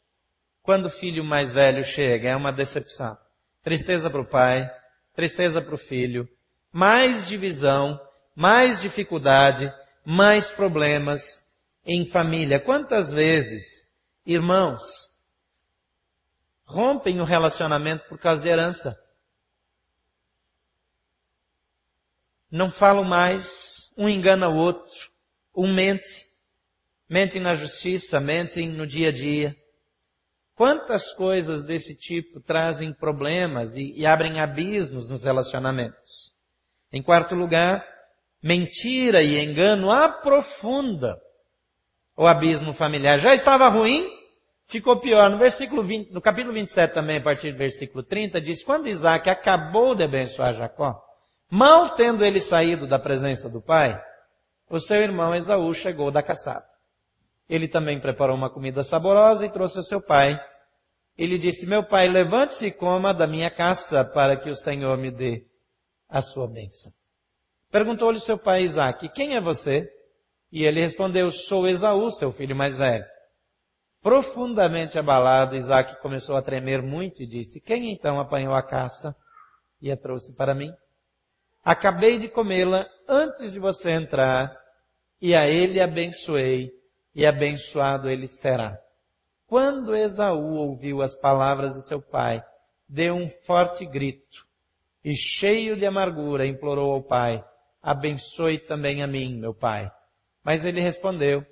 Quando 0.62 0.86
o 0.86 0.90
filho 0.90 1.24
mais 1.24 1.50
velho 1.50 1.82
chega, 1.82 2.28
é 2.28 2.36
uma 2.36 2.52
decepção. 2.52 3.16
Tristeza 3.64 4.08
para 4.08 4.20
o 4.20 4.28
pai, 4.28 4.70
tristeza 5.16 5.60
para 5.60 5.74
o 5.74 5.78
filho, 5.78 6.28
mais 6.70 7.26
divisão, 7.26 7.98
mais 8.36 8.80
dificuldade, 8.80 9.72
mais 10.04 10.48
problemas 10.48 11.42
em 11.84 12.04
família. 12.06 12.60
Quantas 12.60 13.10
vezes, 13.10 13.88
irmãos, 14.24 15.11
rompem 16.72 17.20
o 17.20 17.24
relacionamento 17.24 18.08
por 18.08 18.18
causa 18.18 18.42
de 18.42 18.48
herança? 18.48 18.98
Não 22.50 22.70
falam 22.70 23.04
mais, 23.04 23.90
um 23.96 24.08
engana 24.08 24.48
o 24.48 24.56
outro, 24.56 25.10
um 25.54 25.72
mente, 25.72 26.26
mentem 27.08 27.40
na 27.40 27.54
justiça, 27.54 28.20
mentem 28.20 28.68
no 28.68 28.86
dia 28.86 29.08
a 29.08 29.12
dia. 29.12 29.56
Quantas 30.54 31.12
coisas 31.12 31.64
desse 31.64 31.94
tipo 31.94 32.40
trazem 32.40 32.92
problemas 32.92 33.74
e, 33.74 33.92
e 33.94 34.06
abrem 34.06 34.40
abismos 34.40 35.08
nos 35.08 35.24
relacionamentos? 35.24 36.34
Em 36.92 37.02
quarto 37.02 37.34
lugar, 37.34 37.86
mentira 38.42 39.22
e 39.22 39.38
engano 39.38 39.90
aprofunda 39.90 41.18
o 42.16 42.26
abismo 42.26 42.72
familiar. 42.72 43.18
Já 43.18 43.32
estava 43.32 43.68
ruim, 43.68 44.06
ficou 44.72 44.98
pior. 44.98 45.30
No 45.30 45.38
versículo 45.38 45.82
20, 45.82 46.10
no 46.10 46.20
capítulo 46.20 46.54
27 46.54 46.92
também, 46.92 47.18
a 47.18 47.22
partir 47.22 47.52
do 47.52 47.58
versículo 47.58 48.02
30, 48.02 48.40
diz, 48.40 48.64
quando 48.64 48.88
Isaac 48.88 49.28
acabou 49.28 49.94
de 49.94 50.02
abençoar 50.02 50.54
Jacó, 50.54 51.00
mal 51.50 51.90
tendo 51.94 52.24
ele 52.24 52.40
saído 52.40 52.86
da 52.86 52.98
presença 52.98 53.48
do 53.48 53.62
pai, 53.62 54.02
o 54.68 54.80
seu 54.80 55.02
irmão 55.02 55.34
Esaú 55.34 55.72
chegou 55.74 56.10
da 56.10 56.22
caçada. 56.22 56.64
Ele 57.48 57.68
também 57.68 58.00
preparou 58.00 58.34
uma 58.34 58.48
comida 58.48 58.82
saborosa 58.82 59.44
e 59.44 59.52
trouxe 59.52 59.76
ao 59.76 59.84
seu 59.84 60.00
pai. 60.00 60.40
Ele 61.18 61.36
disse, 61.36 61.66
meu 61.66 61.84
pai, 61.84 62.08
levante-se 62.08 62.68
e 62.68 62.72
coma 62.72 63.12
da 63.12 63.26
minha 63.26 63.50
caça 63.50 64.02
para 64.02 64.36
que 64.36 64.48
o 64.48 64.56
Senhor 64.56 64.96
me 64.96 65.10
dê 65.10 65.46
a 66.08 66.22
sua 66.22 66.48
bênção. 66.48 66.90
Perguntou-lhe 67.70 68.20
seu 68.20 68.38
pai 68.38 68.62
Isaac, 68.62 69.08
quem 69.10 69.36
é 69.36 69.40
você? 69.40 69.86
E 70.50 70.64
ele 70.64 70.80
respondeu, 70.80 71.30
sou 71.30 71.68
Esaú, 71.68 72.10
seu 72.10 72.32
filho 72.32 72.56
mais 72.56 72.78
velho. 72.78 73.04
Profundamente 74.02 74.98
abalado, 74.98 75.54
Isaac 75.54 76.02
começou 76.02 76.36
a 76.36 76.42
tremer 76.42 76.82
muito 76.82 77.22
e 77.22 77.26
disse, 77.26 77.60
quem 77.60 77.92
então 77.92 78.18
apanhou 78.18 78.52
a 78.52 78.62
caça 78.62 79.14
e 79.80 79.92
a 79.92 79.96
trouxe 79.96 80.34
para 80.34 80.54
mim? 80.54 80.74
Acabei 81.62 82.18
de 82.18 82.28
comê-la 82.28 82.84
antes 83.08 83.52
de 83.52 83.60
você 83.60 83.92
entrar 83.92 84.52
e 85.20 85.36
a 85.36 85.46
ele 85.46 85.80
abençoei 85.80 86.72
e 87.14 87.24
abençoado 87.24 88.10
ele 88.10 88.26
será. 88.26 88.76
Quando 89.46 89.94
Esaú 89.94 90.56
ouviu 90.56 91.00
as 91.00 91.14
palavras 91.14 91.74
de 91.74 91.86
seu 91.86 92.02
pai, 92.02 92.42
deu 92.88 93.14
um 93.14 93.28
forte 93.28 93.86
grito 93.86 94.44
e 95.04 95.14
cheio 95.14 95.76
de 95.76 95.86
amargura 95.86 96.44
implorou 96.44 96.92
ao 96.92 97.02
pai, 97.04 97.44
abençoe 97.80 98.58
também 98.58 99.00
a 99.00 99.06
mim, 99.06 99.38
meu 99.38 99.54
pai. 99.54 99.88
Mas 100.42 100.64
ele 100.64 100.80
respondeu, 100.80 101.46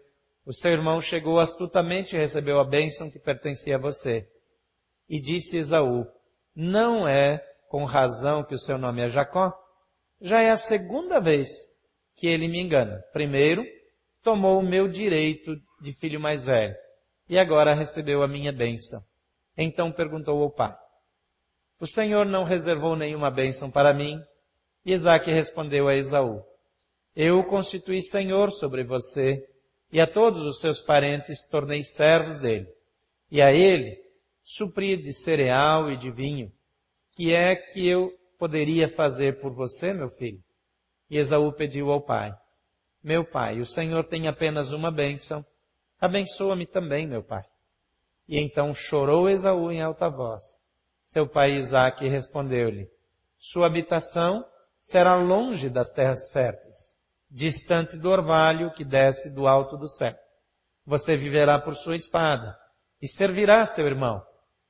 o 0.45 0.53
seu 0.53 0.71
irmão 0.73 1.01
chegou 1.01 1.39
astutamente 1.39 2.15
e 2.15 2.19
recebeu 2.19 2.59
a 2.59 2.65
bênção 2.65 3.11
que 3.11 3.19
pertencia 3.19 3.77
a 3.77 3.81
você. 3.81 4.27
E 5.09 5.21
disse 5.21 5.57
Esaú, 5.57 6.07
não 6.55 7.07
é 7.07 7.45
com 7.69 7.85
razão 7.85 8.45
que 8.45 8.55
o 8.55 8.59
seu 8.59 8.79
nome 8.79 9.03
é 9.03 9.09
Jacó? 9.09 9.53
Já 10.21 10.43
é 10.43 10.51
a 10.51 10.57
segunda 10.57 11.21
vez 11.21 11.49
que 12.17 12.27
ele 12.27 12.49
me 12.49 12.61
engana. 12.61 13.03
Primeiro, 13.13 13.65
tomou 14.23 14.59
o 14.59 14.69
meu 14.69 14.89
direito 14.89 15.57
de 15.81 15.93
filho 15.95 16.21
mais 16.21 16.45
velho, 16.45 16.75
e 17.29 17.39
agora 17.39 17.75
recebeu 17.75 18.23
a 18.23 18.29
minha 18.29 18.53
bênção. 18.53 19.01
Então 19.57 19.93
perguntou 19.93 20.43
ao 20.43 20.51
pai, 20.51 20.77
o 21.81 21.87
Senhor 21.87 22.27
não 22.27 22.45
reservou 22.45 22.95
nenhuma 22.95 23.31
bênção 23.31 23.71
para 23.71 23.95
mim? 23.95 24.21
E 24.85 24.93
Isaac 24.93 25.31
respondeu 25.31 25.89
a 25.89 25.95
Esaú, 25.95 26.43
eu 27.17 27.39
o 27.39 27.45
constituí 27.45 28.03
Senhor 28.03 28.51
sobre 28.51 28.85
você, 28.85 29.43
e 29.93 30.01
a 30.01 30.07
todos 30.07 30.43
os 30.43 30.61
seus 30.61 30.81
parentes 30.81 31.45
tornei 31.45 31.83
servos 31.83 32.39
dele. 32.39 32.69
E 33.31 33.41
a 33.43 33.53
ele 33.53 33.99
supri 34.43 34.97
de 34.97 35.13
cereal 35.13 35.91
e 35.91 35.97
de 35.97 36.11
vinho. 36.11 36.53
Que 37.13 37.35
é 37.35 37.55
que 37.57 37.89
eu 37.89 38.13
poderia 38.39 38.89
fazer 38.89 39.41
por 39.41 39.53
você, 39.53 39.93
meu 39.93 40.11
filho? 40.11 40.43
E 41.09 41.17
Esaú 41.17 41.53
pediu 41.53 41.91
ao 41.91 42.01
pai, 42.01 42.33
meu 43.03 43.25
pai, 43.25 43.61
o 43.61 43.67
Senhor 43.67 44.05
tem 44.05 44.29
apenas 44.29 44.73
uma 44.73 44.91
bênção. 44.91 45.45
Abençoa-me 45.99 46.67
também, 46.67 47.07
meu 47.07 47.23
pai. 47.23 47.45
E 48.29 48.39
então 48.39 48.75
chorou 48.75 49.29
Esaú 49.29 49.73
em 49.73 49.83
alta 49.83 50.09
voz. 50.09 50.45
Seu 51.05 51.29
pai 51.29 51.57
Isaque 51.57 52.07
respondeu-lhe, 52.07 52.89
sua 53.37 53.67
habitação 53.67 54.45
será 54.81 55.17
longe 55.17 55.69
das 55.69 55.91
terras 55.91 56.31
férteis, 56.31 56.90
distante 57.31 57.97
do 57.97 58.11
orvalho 58.11 58.73
que 58.73 58.85
desce 58.85 59.31
do 59.31 59.47
alto 59.47 59.77
do 59.77 59.87
céu. 59.87 60.15
Você 60.85 61.15
viverá 61.15 61.59
por 61.59 61.77
sua 61.77 61.95
espada 61.95 62.59
e 63.01 63.07
servirá 63.07 63.65
seu 63.65 63.87
irmão, 63.87 64.25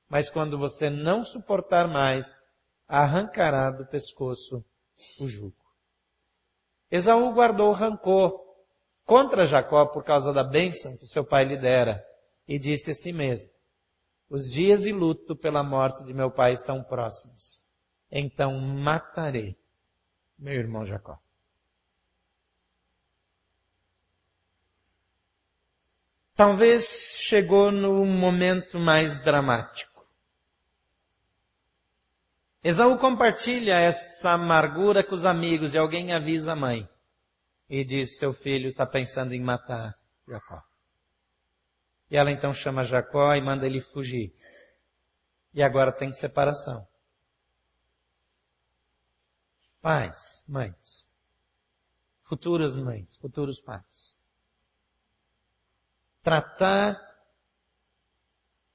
mas 0.08 0.28
quando 0.28 0.58
você 0.58 0.90
não 0.90 1.24
suportar 1.24 1.88
mais, 1.88 2.26
arrancará 2.86 3.70
do 3.70 3.86
pescoço 3.86 4.64
o 5.18 5.26
jugo. 5.26 5.56
Esaú 6.90 7.32
guardou 7.32 7.72
rancor 7.72 8.38
contra 9.04 9.46
Jacó 9.46 9.86
por 9.86 10.04
causa 10.04 10.32
da 10.32 10.44
bênção 10.44 10.96
que 10.98 11.06
seu 11.06 11.24
pai 11.24 11.44
lhe 11.44 11.56
dera 11.56 12.04
e 12.46 12.58
disse 12.58 12.90
a 12.90 12.94
si 12.94 13.12
mesmo, 13.12 13.50
os 14.28 14.50
dias 14.50 14.82
de 14.82 14.92
luto 14.92 15.34
pela 15.34 15.62
morte 15.62 16.04
de 16.04 16.12
meu 16.12 16.30
pai 16.30 16.52
estão 16.52 16.82
próximos. 16.82 17.68
Então 18.10 18.58
matarei 18.60 19.56
meu 20.38 20.54
irmão 20.54 20.84
Jacó. 20.84 21.18
Talvez 26.40 27.18
chegou 27.18 27.70
no 27.70 28.02
momento 28.06 28.78
mais 28.78 29.22
dramático. 29.22 30.08
Esaú 32.64 32.98
compartilha 32.98 33.74
essa 33.74 34.30
amargura 34.30 35.04
com 35.04 35.14
os 35.14 35.26
amigos 35.26 35.74
e 35.74 35.76
alguém 35.76 36.14
avisa 36.14 36.52
a 36.52 36.56
mãe. 36.56 36.88
E 37.68 37.84
diz, 37.84 38.16
seu 38.16 38.32
filho 38.32 38.70
está 38.70 38.86
pensando 38.86 39.34
em 39.34 39.42
matar 39.42 39.94
Jacó. 40.26 40.62
E 42.10 42.16
ela 42.16 42.30
então 42.30 42.54
chama 42.54 42.84
Jacó 42.84 43.34
e 43.34 43.42
manda 43.42 43.66
ele 43.66 43.82
fugir. 43.82 44.34
E 45.52 45.62
agora 45.62 45.92
tem 45.92 46.10
separação. 46.10 46.88
Pais, 49.82 50.42
mães. 50.48 51.06
Futuras 52.24 52.74
mães, 52.74 53.14
futuros 53.16 53.60
pais. 53.60 54.18
Tratar 56.22 57.00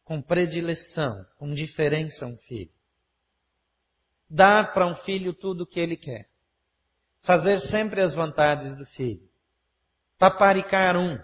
com 0.04 0.22
predileção, 0.22 1.26
com 1.38 1.52
diferença 1.52 2.26
um 2.26 2.38
filho 2.38 2.76
dar 4.30 4.74
para 4.74 4.88
um 4.88 4.96
filho 4.96 5.34
tudo 5.34 5.62
o 5.62 5.68
que 5.68 5.80
ele 5.80 5.96
quer. 5.96 6.28
Fazer 7.22 7.60
sempre 7.60 8.02
as 8.02 8.14
vontades 8.14 8.76
do 8.76 8.86
filho. 8.86 9.28
Paparicar 10.18 10.98
um. 10.98 11.18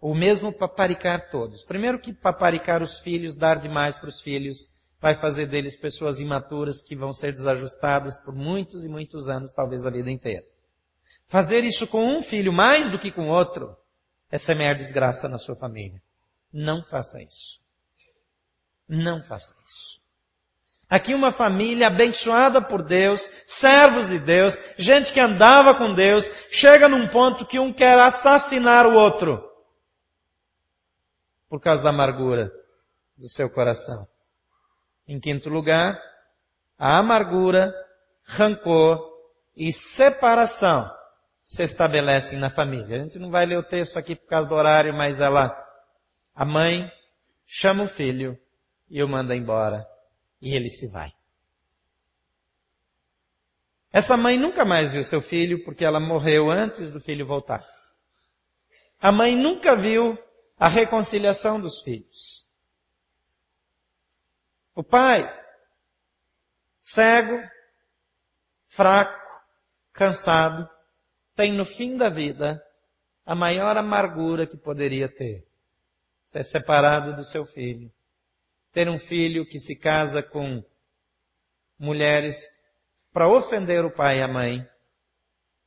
Ou 0.00 0.14
mesmo 0.14 0.52
paparicar 0.52 1.30
todos. 1.30 1.64
Primeiro 1.64 1.98
que 1.98 2.12
paparicar 2.12 2.82
os 2.82 2.98
filhos, 2.98 3.36
dar 3.36 3.58
demais 3.58 3.96
para 3.96 4.08
os 4.08 4.20
filhos, 4.20 4.70
vai 5.00 5.14
fazer 5.18 5.46
deles 5.46 5.76
pessoas 5.76 6.18
imaturas 6.18 6.82
que 6.82 6.94
vão 6.94 7.12
ser 7.12 7.32
desajustadas 7.32 8.18
por 8.18 8.34
muitos 8.34 8.84
e 8.84 8.88
muitos 8.88 9.28
anos, 9.28 9.52
talvez 9.52 9.86
a 9.86 9.90
vida 9.90 10.10
inteira. 10.10 10.44
Fazer 11.26 11.64
isso 11.64 11.86
com 11.86 12.04
um 12.04 12.20
filho 12.20 12.52
mais 12.52 12.90
do 12.90 12.98
que 12.98 13.10
com 13.10 13.28
outro 13.28 13.74
é 14.34 14.38
semear 14.38 14.74
desgraça 14.74 15.28
na 15.28 15.38
sua 15.38 15.54
família. 15.54 16.02
Não 16.52 16.82
faça 16.84 17.22
isso. 17.22 17.60
Não 18.88 19.22
faça 19.22 19.54
isso. 19.64 20.00
Aqui 20.90 21.14
uma 21.14 21.30
família 21.30 21.86
abençoada 21.86 22.60
por 22.60 22.82
Deus, 22.82 23.30
servos 23.46 24.08
de 24.08 24.18
Deus, 24.18 24.58
gente 24.76 25.12
que 25.12 25.20
andava 25.20 25.76
com 25.76 25.94
Deus, 25.94 26.28
chega 26.50 26.88
num 26.88 27.06
ponto 27.06 27.46
que 27.46 27.60
um 27.60 27.72
quer 27.72 27.96
assassinar 27.96 28.88
o 28.88 28.94
outro. 28.94 29.40
Por 31.48 31.60
causa 31.60 31.84
da 31.84 31.90
amargura 31.90 32.50
do 33.16 33.28
seu 33.28 33.48
coração. 33.48 34.04
Em 35.06 35.20
quinto 35.20 35.48
lugar, 35.48 35.96
a 36.76 36.98
amargura, 36.98 37.72
rancor 38.24 38.98
e 39.56 39.72
separação 39.72 40.90
se 41.44 41.62
estabelecem 41.62 42.38
na 42.38 42.48
família. 42.48 42.96
A 42.96 43.02
gente 43.02 43.18
não 43.18 43.30
vai 43.30 43.44
ler 43.44 43.58
o 43.58 43.62
texto 43.62 43.98
aqui 43.98 44.16
por 44.16 44.26
causa 44.26 44.48
do 44.48 44.54
horário, 44.54 44.94
mas 44.94 45.20
ela, 45.20 45.54
a 46.34 46.44
mãe, 46.44 46.90
chama 47.44 47.84
o 47.84 47.88
filho 47.88 48.38
e 48.88 49.02
o 49.02 49.08
manda 49.08 49.36
embora. 49.36 49.86
E 50.40 50.56
ele 50.56 50.70
se 50.70 50.88
vai. 50.88 51.12
Essa 53.92 54.16
mãe 54.16 54.36
nunca 54.38 54.64
mais 54.64 54.92
viu 54.92 55.04
seu 55.04 55.20
filho 55.20 55.62
porque 55.64 55.84
ela 55.84 56.00
morreu 56.00 56.50
antes 56.50 56.90
do 56.90 57.00
filho 57.00 57.26
voltar. 57.26 57.62
A 58.98 59.12
mãe 59.12 59.36
nunca 59.36 59.76
viu 59.76 60.18
a 60.58 60.66
reconciliação 60.66 61.60
dos 61.60 61.82
filhos. 61.82 62.48
O 64.74 64.82
pai, 64.82 65.22
cego, 66.80 67.40
fraco, 68.66 69.22
cansado, 69.92 70.68
tem 71.34 71.52
no 71.52 71.64
fim 71.64 71.96
da 71.96 72.08
vida 72.08 72.64
a 73.24 73.34
maior 73.34 73.76
amargura 73.76 74.46
que 74.46 74.56
poderia 74.56 75.08
ter. 75.08 75.46
Ser 76.24 76.44
separado 76.44 77.14
do 77.16 77.24
seu 77.24 77.44
filho. 77.44 77.92
Ter 78.72 78.88
um 78.88 78.98
filho 78.98 79.46
que 79.46 79.58
se 79.58 79.76
casa 79.76 80.22
com 80.22 80.64
mulheres 81.78 82.48
para 83.12 83.28
ofender 83.28 83.84
o 83.84 83.94
pai 83.94 84.18
e 84.18 84.22
a 84.22 84.28
mãe. 84.28 84.68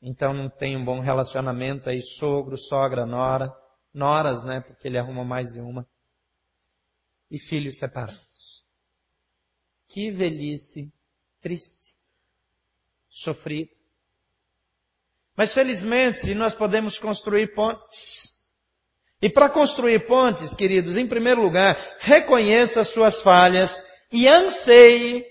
Então 0.02 0.34
não 0.34 0.50
tem 0.50 0.78
um 0.78 0.84
bom 0.84 1.00
relacionamento 1.00 1.90
aí, 1.90 2.02
sogro, 2.02 2.58
sogra, 2.58 3.06
nora, 3.06 3.52
noras, 3.94 4.44
né, 4.44 4.62
porque 4.62 4.88
ele 4.88 4.98
arruma 4.98 5.24
mais 5.24 5.54
de 5.54 5.60
uma. 5.60 5.88
E 7.30 7.40
filhos 7.40 7.78
separados. 7.78 8.66
Que 9.88 10.12
velhice 10.12 10.94
triste, 11.42 11.96
sofrida. 13.10 13.77
Mas 15.38 15.54
felizmente 15.54 16.34
nós 16.34 16.56
podemos 16.56 16.97
construir 16.97 17.54
pontes. 17.54 18.36
E 19.21 19.30
para 19.30 19.50
construir 19.50 20.08
pontes, 20.08 20.54
queridos, 20.54 20.97
em 20.97 21.08
primeiro 21.08 21.41
lugar, 21.41 21.78
reconheça 22.00 22.84
suas 22.84 23.21
falhas 23.21 23.84
e 24.12 24.28
anseie 24.28 25.23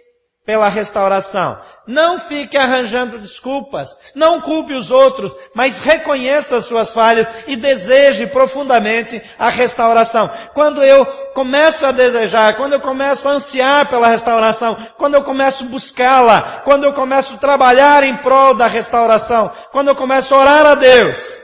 pela 0.46 0.68
restauração. 0.68 1.61
Não 1.87 2.20
fique 2.20 2.56
arranjando 2.56 3.18
desculpas, 3.18 3.96
não 4.14 4.40
culpe 4.40 4.72
os 4.72 4.92
outros, 4.92 5.37
mas 5.54 5.80
reconheça 5.80 6.56
as 6.56 6.64
suas 6.64 6.94
falhas 6.94 7.28
e 7.48 7.56
deseje 7.56 8.28
profundamente 8.28 9.20
a 9.37 9.48
restauração. 9.48 10.30
Quando 10.54 10.82
eu 10.85 11.04
começo 11.35 11.85
a 11.85 11.90
desejar, 11.90 12.56
quando 12.56 12.74
eu 12.74 12.80
começo 12.80 13.28
a 13.28 13.32
ansiar 13.32 13.90
pela 13.90 14.06
restauração, 14.06 14.76
quando 14.96 15.14
eu 15.14 15.24
começo 15.24 15.64
a 15.64 15.66
buscá-la, 15.66 16.62
quando 16.64 16.85
eu 16.85 16.94
começo 16.94 17.35
a 17.35 17.38
trabalhar 17.38 18.04
em 18.04 18.16
prol 18.18 18.54
da 18.54 18.68
restauração, 18.68 19.52
quando 19.72 19.88
eu 19.88 19.96
começo 19.96 20.32
a 20.32 20.38
orar 20.38 20.66
a 20.66 20.74
Deus, 20.76 21.42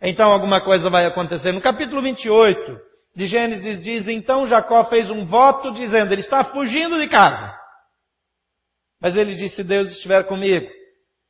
então 0.00 0.32
alguma 0.32 0.60
coisa 0.60 0.90
vai 0.90 1.06
acontecer. 1.06 1.52
No 1.52 1.60
capítulo 1.60 2.02
28 2.02 2.58
de 3.14 3.26
Gênesis 3.26 3.84
diz, 3.84 4.08
então 4.08 4.46
Jacó 4.46 4.82
fez 4.84 5.10
um 5.10 5.24
voto 5.24 5.70
dizendo, 5.70 6.12
ele 6.12 6.20
está 6.20 6.42
fugindo 6.42 6.98
de 6.98 7.06
casa. 7.06 7.61
Mas 9.02 9.16
ele 9.16 9.34
disse, 9.34 9.56
se 9.56 9.64
Deus 9.64 9.90
estiver 9.90 10.24
comigo 10.28 10.70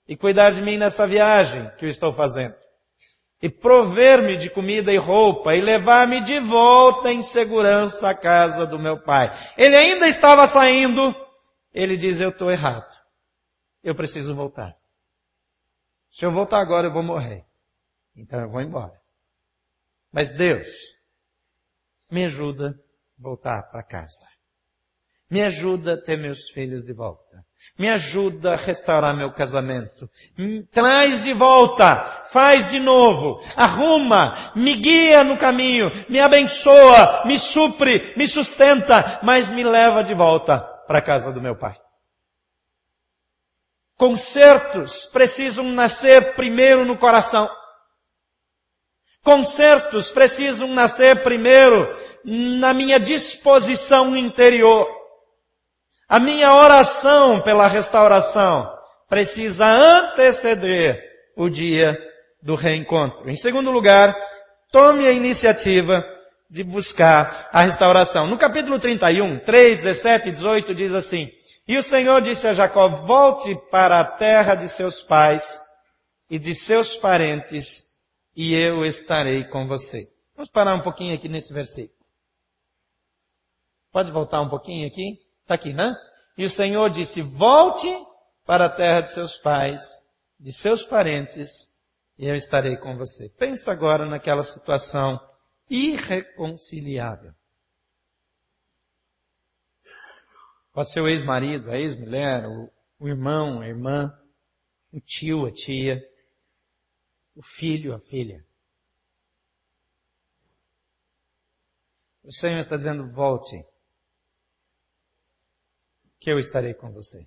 e 0.06 0.14
cuidar 0.14 0.50
de 0.50 0.60
mim 0.60 0.76
nesta 0.76 1.06
viagem 1.06 1.74
que 1.76 1.86
eu 1.86 1.88
estou 1.88 2.12
fazendo, 2.12 2.54
e 3.40 3.48
prover-me 3.48 4.36
de 4.36 4.50
comida 4.50 4.92
e 4.92 4.98
roupa, 4.98 5.54
e 5.54 5.62
levar-me 5.62 6.20
de 6.20 6.38
volta 6.38 7.10
em 7.10 7.22
segurança 7.22 8.10
à 8.10 8.14
casa 8.14 8.66
do 8.66 8.78
meu 8.78 9.02
pai. 9.02 9.32
Ele 9.56 9.74
ainda 9.74 10.06
estava 10.06 10.46
saindo, 10.46 11.14
ele 11.72 11.96
diz, 11.96 12.20
eu 12.20 12.28
estou 12.28 12.50
errado. 12.50 12.94
Eu 13.82 13.94
preciso 13.94 14.34
voltar. 14.34 14.76
Se 16.10 16.26
eu 16.26 16.30
voltar 16.30 16.60
agora, 16.60 16.88
eu 16.88 16.92
vou 16.92 17.02
morrer. 17.02 17.42
Então 18.14 18.38
eu 18.38 18.50
vou 18.50 18.60
embora. 18.60 19.00
Mas 20.12 20.30
Deus, 20.36 20.68
me 22.10 22.26
ajuda 22.26 22.68
a 22.68 23.22
voltar 23.22 23.62
para 23.70 23.82
casa. 23.82 24.28
Me 25.30 25.42
ajuda 25.42 25.94
a 25.94 26.00
ter 26.00 26.18
meus 26.18 26.50
filhos 26.50 26.84
de 26.84 26.92
volta. 26.92 27.42
Me 27.78 27.88
ajuda 27.88 28.52
a 28.52 28.56
restaurar 28.56 29.16
meu 29.16 29.32
casamento. 29.32 30.08
Me 30.36 30.62
traz 30.66 31.24
de 31.24 31.32
volta. 31.32 32.22
Faz 32.30 32.70
de 32.70 32.78
novo. 32.78 33.42
Arruma. 33.56 34.52
Me 34.54 34.74
guia 34.74 35.24
no 35.24 35.38
caminho. 35.38 35.90
Me 36.08 36.20
abençoa. 36.20 37.24
Me 37.24 37.38
supre. 37.38 38.12
Me 38.16 38.28
sustenta. 38.28 39.20
Mas 39.22 39.48
me 39.48 39.64
leva 39.64 40.04
de 40.04 40.14
volta 40.14 40.60
para 40.86 40.98
a 40.98 41.02
casa 41.02 41.32
do 41.32 41.40
meu 41.40 41.56
pai. 41.56 41.76
Concertos 43.96 45.06
precisam 45.06 45.64
nascer 45.64 46.34
primeiro 46.34 46.84
no 46.84 46.98
coração. 46.98 47.48
Concertos 49.24 50.10
precisam 50.10 50.66
nascer 50.68 51.22
primeiro 51.22 51.96
na 52.24 52.74
minha 52.74 52.98
disposição 52.98 54.16
interior. 54.16 55.01
A 56.12 56.20
minha 56.20 56.54
oração 56.54 57.40
pela 57.40 57.66
restauração 57.66 58.70
precisa 59.08 59.64
anteceder 59.64 61.02
o 61.34 61.48
dia 61.48 61.88
do 62.42 62.54
reencontro. 62.54 63.30
Em 63.30 63.34
segundo 63.34 63.70
lugar, 63.70 64.14
tome 64.70 65.06
a 65.06 65.12
iniciativa 65.12 66.04
de 66.50 66.62
buscar 66.62 67.48
a 67.50 67.62
restauração. 67.62 68.26
No 68.26 68.36
capítulo 68.36 68.78
31, 68.78 69.40
3, 69.40 69.78
17 69.78 70.28
e 70.28 70.32
18 70.32 70.74
diz 70.74 70.92
assim, 70.92 71.32
E 71.66 71.78
o 71.78 71.82
Senhor 71.82 72.20
disse 72.20 72.46
a 72.46 72.52
Jacó, 72.52 72.88
volte 72.88 73.56
para 73.70 73.98
a 73.98 74.04
terra 74.04 74.54
de 74.54 74.68
seus 74.68 75.02
pais 75.02 75.62
e 76.28 76.38
de 76.38 76.54
seus 76.54 76.94
parentes, 76.94 77.86
e 78.36 78.52
eu 78.52 78.84
estarei 78.84 79.44
com 79.44 79.66
você. 79.66 80.04
Vamos 80.36 80.50
parar 80.50 80.74
um 80.74 80.82
pouquinho 80.82 81.14
aqui 81.14 81.26
nesse 81.26 81.54
versículo. 81.54 81.96
Pode 83.90 84.12
voltar 84.12 84.42
um 84.42 84.50
pouquinho 84.50 84.86
aqui? 84.86 85.21
Está 85.42 85.54
aqui, 85.54 85.72
né? 85.72 85.94
E 86.36 86.44
o 86.44 86.50
Senhor 86.50 86.88
disse, 86.88 87.20
volte 87.20 87.88
para 88.44 88.66
a 88.66 88.70
terra 88.70 89.02
de 89.02 89.12
seus 89.12 89.36
pais, 89.36 89.82
de 90.38 90.52
seus 90.52 90.84
parentes, 90.84 91.68
e 92.18 92.26
eu 92.26 92.34
estarei 92.34 92.76
com 92.76 92.96
você. 92.96 93.28
Pensa 93.28 93.70
agora 93.72 94.06
naquela 94.06 94.42
situação 94.42 95.20
irreconciliável. 95.68 97.32
Pode 100.72 100.90
ser 100.90 101.00
o 101.00 101.08
ex-marido, 101.08 101.70
a 101.70 101.76
ex-mulher, 101.76 102.46
o, 102.98 103.08
irmão, 103.08 103.60
a 103.60 103.68
irmã, 103.68 104.18
o 104.90 105.00
tio, 105.00 105.46
a 105.46 105.52
tia, 105.52 106.00
o 107.34 107.42
filho, 107.42 107.94
a 107.94 108.00
filha. 108.00 108.44
O 112.24 112.32
Senhor 112.32 112.60
está 112.60 112.76
dizendo, 112.76 113.12
volte 113.12 113.62
que 116.22 116.30
eu 116.30 116.38
estarei 116.38 116.72
com 116.72 116.92
você. 116.92 117.26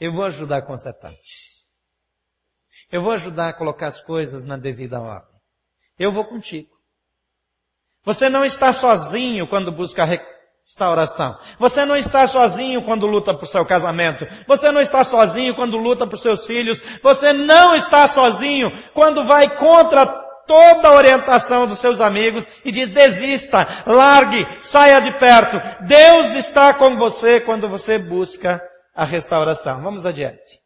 Eu 0.00 0.12
vou 0.12 0.24
ajudar 0.24 0.58
a 0.58 0.66
consertar-te. 0.66 1.50
Eu 2.90 3.02
vou 3.02 3.12
ajudar 3.12 3.50
a 3.50 3.52
colocar 3.52 3.88
as 3.88 4.02
coisas 4.02 4.42
na 4.42 4.56
devida 4.56 4.98
ordem. 4.98 5.38
Eu 5.98 6.10
vou 6.10 6.24
contigo. 6.24 6.70
Você 8.02 8.30
não 8.30 8.42
está 8.42 8.72
sozinho 8.72 9.46
quando 9.46 9.70
busca 9.70 10.06
restauração. 10.62 11.38
Você 11.58 11.84
não 11.84 11.94
está 11.94 12.26
sozinho 12.26 12.82
quando 12.86 13.06
luta 13.06 13.36
por 13.36 13.46
seu 13.46 13.66
casamento. 13.66 14.24
Você 14.48 14.72
não 14.72 14.80
está 14.80 15.04
sozinho 15.04 15.54
quando 15.54 15.76
luta 15.76 16.06
por 16.06 16.16
seus 16.16 16.46
filhos. 16.46 16.80
Você 17.02 17.34
não 17.34 17.74
está 17.74 18.06
sozinho 18.06 18.70
quando 18.94 19.26
vai 19.26 19.54
contra 19.56 20.06
toda 20.50 20.88
a 20.88 20.94
orientação 20.94 21.64
dos 21.64 21.78
seus 21.78 22.00
amigos 22.00 22.44
e 22.64 22.72
diz 22.72 22.90
desista, 22.90 23.84
largue, 23.86 24.44
saia 24.60 25.00
de 25.00 25.12
perto. 25.12 25.56
Deus 25.86 26.34
está 26.34 26.74
com 26.74 26.96
você 26.96 27.38
quando 27.38 27.68
você 27.68 27.96
busca 27.96 28.60
a 28.92 29.04
restauração. 29.04 29.80
Vamos 29.80 30.04
adiante. 30.04 30.60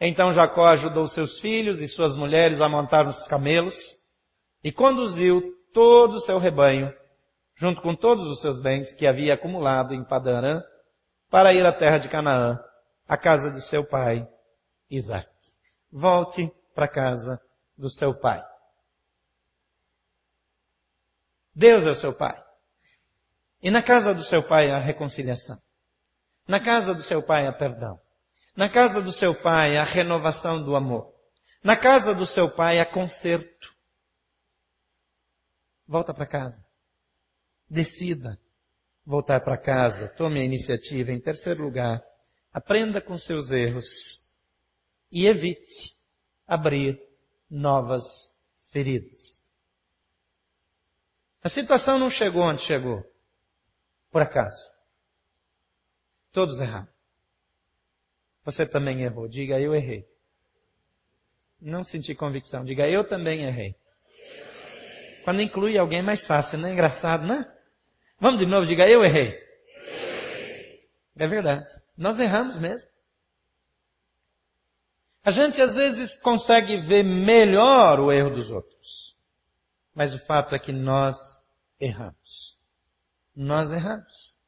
Então 0.00 0.32
Jacó 0.32 0.66
ajudou 0.66 1.08
seus 1.08 1.40
filhos 1.40 1.82
e 1.82 1.88
suas 1.88 2.14
mulheres 2.14 2.60
a 2.60 2.68
montar 2.68 3.08
os 3.08 3.26
camelos 3.26 3.96
e 4.62 4.70
conduziu 4.70 5.42
todo 5.74 6.14
o 6.14 6.20
seu 6.20 6.38
rebanho, 6.38 6.94
junto 7.56 7.82
com 7.82 7.96
todos 7.96 8.24
os 8.28 8.40
seus 8.40 8.60
bens 8.60 8.94
que 8.94 9.04
havia 9.04 9.34
acumulado 9.34 9.94
em 9.94 10.04
Padarã, 10.04 10.62
para 11.28 11.52
ir 11.52 11.66
à 11.66 11.72
terra 11.72 11.98
de 11.98 12.08
Canaã, 12.08 12.56
à 13.08 13.16
casa 13.16 13.50
de 13.50 13.62
seu 13.62 13.84
pai, 13.84 14.24
Isaac. 14.88 15.28
Volte 15.90 16.52
para 16.72 16.84
a 16.84 16.88
casa 16.88 17.40
do 17.76 17.90
seu 17.90 18.14
pai. 18.14 18.40
Deus 21.58 21.84
é 21.84 21.90
o 21.90 21.94
seu 21.94 22.14
pai. 22.14 22.40
E 23.60 23.68
na 23.68 23.82
casa 23.82 24.14
do 24.14 24.22
seu 24.22 24.40
pai 24.46 24.70
há 24.70 24.78
reconciliação. 24.78 25.60
Na 26.46 26.60
casa 26.60 26.94
do 26.94 27.02
seu 27.02 27.20
pai 27.20 27.48
há 27.48 27.52
perdão. 27.52 28.00
Na 28.54 28.68
casa 28.68 29.02
do 29.02 29.10
seu 29.10 29.34
pai 29.34 29.76
há 29.76 29.82
renovação 29.82 30.62
do 30.62 30.76
amor. 30.76 31.12
Na 31.60 31.76
casa 31.76 32.14
do 32.14 32.24
seu 32.24 32.48
pai 32.48 32.78
há 32.78 32.86
conserto. 32.86 33.74
Volta 35.84 36.14
para 36.14 36.26
casa. 36.26 36.64
Decida 37.68 38.38
voltar 39.04 39.40
para 39.40 39.56
casa. 39.56 40.06
Tome 40.10 40.40
a 40.40 40.44
iniciativa. 40.44 41.10
Em 41.10 41.20
terceiro 41.20 41.64
lugar, 41.64 42.00
aprenda 42.52 43.00
com 43.00 43.18
seus 43.18 43.50
erros 43.50 44.32
e 45.10 45.26
evite 45.26 45.98
abrir 46.46 47.02
novas 47.50 48.32
feridas. 48.70 49.47
A 51.42 51.48
situação 51.48 51.98
não 51.98 52.10
chegou 52.10 52.42
onde 52.42 52.62
chegou. 52.62 53.04
Por 54.10 54.22
acaso. 54.22 54.70
Todos 56.32 56.58
erraram. 56.58 56.88
Você 58.44 58.66
também 58.66 59.02
errou. 59.02 59.28
Diga, 59.28 59.60
eu 59.60 59.74
errei. 59.74 60.08
Não 61.60 61.84
senti 61.84 62.14
convicção. 62.14 62.64
Diga, 62.64 62.88
eu 62.88 63.06
também 63.06 63.44
errei. 63.44 63.74
Quando 65.24 65.42
inclui 65.42 65.76
alguém 65.76 65.98
é 65.98 66.02
mais 66.02 66.26
fácil, 66.26 66.58
não 66.58 66.68
é 66.68 66.72
engraçado, 66.72 67.26
né? 67.26 67.46
Vamos 68.18 68.40
de 68.40 68.46
novo, 68.46 68.66
diga, 68.66 68.88
eu 68.88 69.04
errei. 69.04 69.38
É 71.16 71.26
verdade. 71.26 71.68
Nós 71.96 72.18
erramos 72.18 72.58
mesmo. 72.58 72.88
A 75.24 75.30
gente 75.30 75.60
às 75.60 75.74
vezes 75.74 76.16
consegue 76.16 76.80
ver 76.80 77.02
melhor 77.02 78.00
o 78.00 78.10
erro 78.10 78.30
dos 78.30 78.50
outros. 78.50 79.17
Mas 79.98 80.14
o 80.14 80.18
fato 80.20 80.54
é 80.54 80.60
que 80.60 80.70
nós 80.70 81.44
erramos. 81.80 82.56
Nós 83.34 83.72
erramos. 83.72 84.38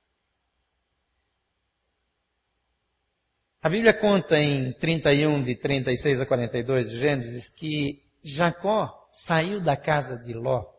A 3.60 3.68
Bíblia 3.68 4.00
conta 4.00 4.38
em 4.38 4.72
31, 4.74 5.42
de 5.42 5.56
36 5.56 6.20
a 6.20 6.26
42 6.26 6.90
de 6.90 6.98
Gênesis, 6.98 7.50
que 7.50 8.00
Jacó 8.22 9.10
saiu 9.12 9.60
da 9.60 9.76
casa 9.76 10.16
de 10.16 10.32
Ló, 10.34 10.72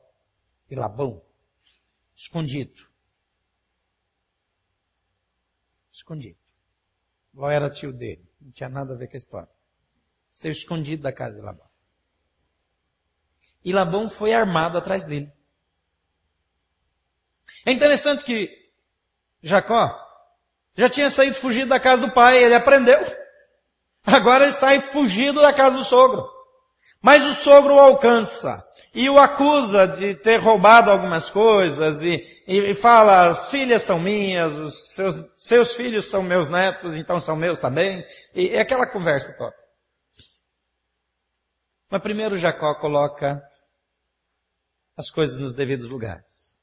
de 0.69 0.75
Labão, 0.75 1.21
escondido. 2.15 2.87
Escondido. 5.91 6.39
Ló 7.33 7.49
era 7.49 7.69
tio 7.69 7.91
dele, 7.91 8.25
não 8.39 8.53
tinha 8.53 8.69
nada 8.69 8.93
a 8.93 8.97
ver 8.97 9.09
com 9.09 9.17
a 9.17 9.19
história. 9.19 9.49
Saiu 10.31 10.53
escondido 10.53 11.03
da 11.03 11.11
casa 11.11 11.35
de 11.35 11.41
Labão. 11.41 11.70
E 13.63 13.71
Labão 13.71 14.09
foi 14.09 14.33
armado 14.33 14.77
atrás 14.77 15.05
dele. 15.05 15.31
É 17.65 17.71
interessante 17.71 18.23
que 18.23 18.49
Jacó 19.41 19.95
já 20.75 20.89
tinha 20.89 21.09
saído 21.09 21.35
fugido 21.35 21.69
da 21.69 21.79
casa 21.79 22.01
do 22.07 22.13
pai, 22.13 22.43
ele 22.43 22.55
aprendeu. 22.55 22.99
Agora 24.03 24.45
ele 24.45 24.53
sai 24.53 24.79
fugido 24.79 25.41
da 25.41 25.53
casa 25.53 25.77
do 25.77 25.83
sogro. 25.83 26.27
Mas 27.01 27.23
o 27.23 27.33
sogro 27.33 27.75
o 27.75 27.79
alcança 27.79 28.63
e 28.93 29.09
o 29.09 29.17
acusa 29.17 29.87
de 29.87 30.13
ter 30.15 30.37
roubado 30.37 30.91
algumas 30.91 31.29
coisas 31.29 32.03
e, 32.03 32.43
e, 32.47 32.73
fala, 32.75 33.27
as 33.27 33.49
filhas 33.49 33.81
são 33.81 33.99
minhas, 33.99 34.57
os 34.57 34.93
seus, 34.93 35.15
seus 35.35 35.75
filhos 35.75 36.05
são 36.05 36.21
meus 36.21 36.49
netos, 36.49 36.95
então 36.97 37.19
são 37.19 37.35
meus 37.35 37.59
também. 37.59 38.05
E, 38.35 38.49
e 38.49 38.59
aquela 38.59 38.85
conversa 38.85 39.33
toda. 39.37 39.55
Mas 41.89 42.01
primeiro 42.01 42.37
Jacó 42.37 42.75
coloca 42.75 43.41
as 45.01 45.09
coisas 45.09 45.37
nos 45.37 45.55
devidos 45.55 45.89
lugares. 45.89 46.59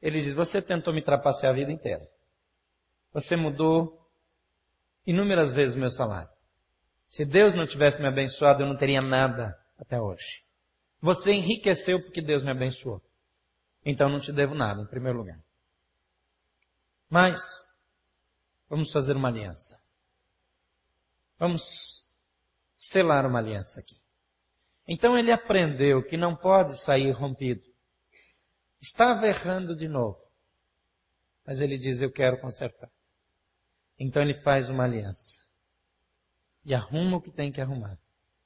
Ele 0.00 0.20
diz, 0.20 0.34
você 0.34 0.60
tentou 0.60 0.92
me 0.92 1.02
trapacear 1.02 1.50
a 1.50 1.56
vida 1.56 1.72
inteira. 1.72 2.06
Você 3.12 3.36
mudou 3.36 4.06
inúmeras 5.06 5.50
vezes 5.50 5.74
o 5.74 5.78
meu 5.78 5.88
salário. 5.88 6.28
Se 7.06 7.24
Deus 7.24 7.54
não 7.54 7.66
tivesse 7.66 8.02
me 8.02 8.08
abençoado, 8.08 8.62
eu 8.62 8.68
não 8.68 8.76
teria 8.76 9.00
nada 9.00 9.58
até 9.78 9.98
hoje. 9.98 10.44
Você 11.00 11.32
enriqueceu 11.32 12.02
porque 12.02 12.20
Deus 12.20 12.42
me 12.42 12.50
abençoou. 12.50 13.02
Então 13.84 14.10
não 14.10 14.20
te 14.20 14.32
devo 14.32 14.54
nada, 14.54 14.82
em 14.82 14.86
primeiro 14.86 15.18
lugar. 15.18 15.40
Mas, 17.08 17.40
vamos 18.68 18.92
fazer 18.92 19.16
uma 19.16 19.28
aliança. 19.28 19.82
Vamos 21.38 22.10
selar 22.76 23.24
uma 23.24 23.38
aliança 23.38 23.80
aqui. 23.80 24.03
Então 24.86 25.16
ele 25.16 25.32
aprendeu 25.32 26.02
que 26.02 26.16
não 26.16 26.36
pode 26.36 26.76
sair 26.78 27.10
rompido. 27.10 27.62
Estava 28.80 29.26
errando 29.26 29.74
de 29.74 29.88
novo. 29.88 30.18
Mas 31.46 31.60
ele 31.60 31.78
diz, 31.78 32.02
eu 32.02 32.12
quero 32.12 32.40
consertar. 32.40 32.90
Então 33.98 34.22
ele 34.22 34.34
faz 34.34 34.68
uma 34.68 34.84
aliança. 34.84 35.42
E 36.64 36.74
arruma 36.74 37.16
o 37.16 37.20
que 37.20 37.30
tem 37.30 37.50
que 37.50 37.60
arrumar. 37.60 37.98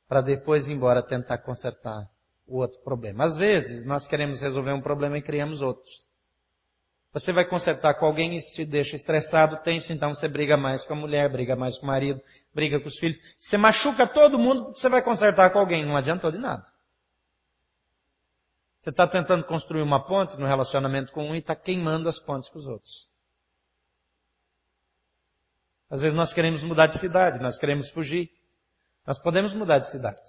Para 0.07 0.21
depois 0.21 0.69
ir 0.69 0.73
embora 0.73 1.03
tentar 1.03 1.39
consertar 1.39 2.09
o 2.47 2.59
outro 2.59 2.81
problema. 2.83 3.25
Às 3.25 3.37
vezes 3.37 3.85
nós 3.85 4.07
queremos 4.07 4.41
resolver 4.41 4.73
um 4.73 4.81
problema 4.81 5.19
e 5.19 5.23
criamos 5.23 5.61
outros. 5.61 6.08
Você 7.13 7.33
vai 7.33 7.47
consertar 7.47 7.95
com 7.95 8.05
alguém 8.05 8.37
isso 8.37 8.55
te 8.55 8.65
deixa 8.65 8.95
estressado, 8.95 9.63
tenso, 9.63 9.93
então 9.93 10.15
você 10.15 10.29
briga 10.29 10.57
mais 10.57 10.85
com 10.85 10.93
a 10.93 10.97
mulher, 10.97 11.31
briga 11.31 11.57
mais 11.57 11.79
com 11.79 11.85
o 11.85 11.87
marido, 11.87 12.21
briga 12.55 12.79
com 12.79 12.89
os 12.89 12.99
filhos. 12.99 13.19
Você 13.39 13.57
machuca 13.57 14.07
todo 14.07 14.39
mundo 14.39 14.67
porque 14.67 14.81
você 14.81 14.89
vai 14.89 15.03
consertar 15.03 15.51
com 15.51 15.59
alguém. 15.59 15.87
Não 15.87 15.97
adiantou 15.97 16.31
de 16.31 16.39
nada. 16.39 16.67
Você 18.79 18.91
está 18.91 19.07
tentando 19.07 19.45
construir 19.45 19.83
uma 19.83 20.05
ponte 20.05 20.39
no 20.39 20.47
relacionamento 20.47 21.13
com 21.13 21.29
um 21.31 21.35
e 21.35 21.39
está 21.39 21.57
queimando 21.57 22.09
as 22.09 22.19
pontes 22.19 22.51
com 22.51 22.59
os 22.59 22.67
outros. 22.67 23.09
Às 25.91 26.03
vezes 26.03 26.15
nós 26.15 26.35
queremos 26.35 26.63
mudar 26.63 26.87
de 26.87 26.99
cidade, 26.99 27.43
nós 27.43 27.59
queremos 27.59 27.89
fugir. 27.89 28.31
Nós 29.07 29.21
podemos 29.21 29.55
mudar 29.55 29.79
de 29.79 29.89
cidade. 29.89 30.21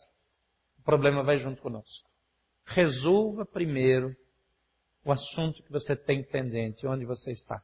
O 0.79 0.83
problema 0.83 1.21
vai 1.23 1.35
junto 1.35 1.61
conosco. 1.61 2.09
Resolva 2.65 3.45
primeiro 3.45 4.15
o 5.09 5.11
assunto 5.11 5.63
que 5.63 5.71
você 5.71 5.95
tem 5.95 6.23
pendente, 6.23 6.85
onde 6.85 7.03
você 7.03 7.31
está. 7.31 7.61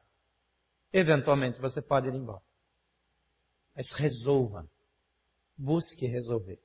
Eventualmente 0.91 1.61
você 1.61 1.81
pode 1.81 2.07
ir 2.07 2.13
embora. 2.15 2.41
Mas 3.75 3.91
resolva. 3.91 4.67
Busque 5.55 6.07
resolver. 6.07 6.59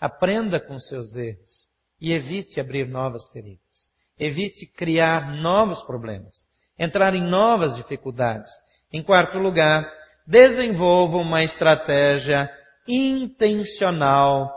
Aprenda 0.00 0.58
com 0.58 0.78
seus 0.78 1.14
erros 1.14 1.70
e 2.00 2.12
evite 2.12 2.60
abrir 2.60 2.88
novas 2.88 3.28
feridas. 3.28 3.92
Evite 4.18 4.66
criar 4.66 5.36
novos 5.36 5.82
problemas. 5.82 6.48
Entrar 6.78 7.14
em 7.14 7.22
novas 7.22 7.76
dificuldades. 7.76 8.50
Em 8.90 9.02
quarto 9.02 9.38
lugar, 9.38 9.86
desenvolva 10.26 11.18
uma 11.18 11.44
estratégia 11.44 12.50
intencional 12.88 14.50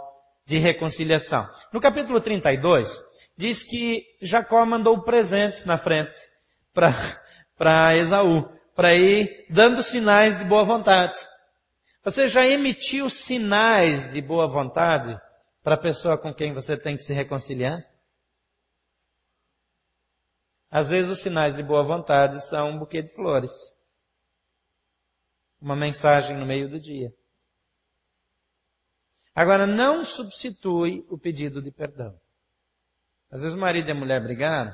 de 0.45 0.57
reconciliação. 0.57 1.47
No 1.73 1.81
capítulo 1.81 2.21
32, 2.21 2.97
diz 3.37 3.63
que 3.63 4.05
Jacó 4.21 4.65
mandou 4.65 5.03
presentes 5.03 5.65
na 5.65 5.77
frente 5.77 6.17
para 6.73 7.95
Esaú, 7.95 8.49
para 8.75 8.95
ir 8.95 9.47
dando 9.49 9.81
sinais 9.81 10.37
de 10.37 10.45
boa 10.45 10.63
vontade. 10.63 11.15
Você 12.03 12.27
já 12.27 12.45
emitiu 12.45 13.09
sinais 13.09 14.13
de 14.13 14.21
boa 14.21 14.47
vontade 14.47 15.17
para 15.63 15.75
a 15.75 15.81
pessoa 15.81 16.17
com 16.17 16.33
quem 16.33 16.53
você 16.53 16.77
tem 16.79 16.95
que 16.95 17.01
se 17.01 17.13
reconciliar? 17.13 17.83
Às 20.69 20.87
vezes 20.87 21.09
os 21.09 21.21
sinais 21.21 21.55
de 21.55 21.63
boa 21.63 21.83
vontade 21.83 22.45
são 22.45 22.71
um 22.71 22.79
buquê 22.79 23.01
de 23.01 23.13
flores. 23.13 23.53
Uma 25.59 25.75
mensagem 25.75 26.37
no 26.37 26.45
meio 26.45 26.69
do 26.69 26.79
dia. 26.79 27.11
Agora, 29.33 29.65
não 29.65 30.05
substitui 30.05 31.05
o 31.09 31.17
pedido 31.17 31.61
de 31.61 31.71
perdão. 31.71 32.19
Às 33.35 33.41
vezes 33.41 33.57
o 33.57 33.59
marido 33.59 33.89
e 33.89 33.91
a 33.91 33.95
mulher 33.95 34.23
brigaram, 34.23 34.73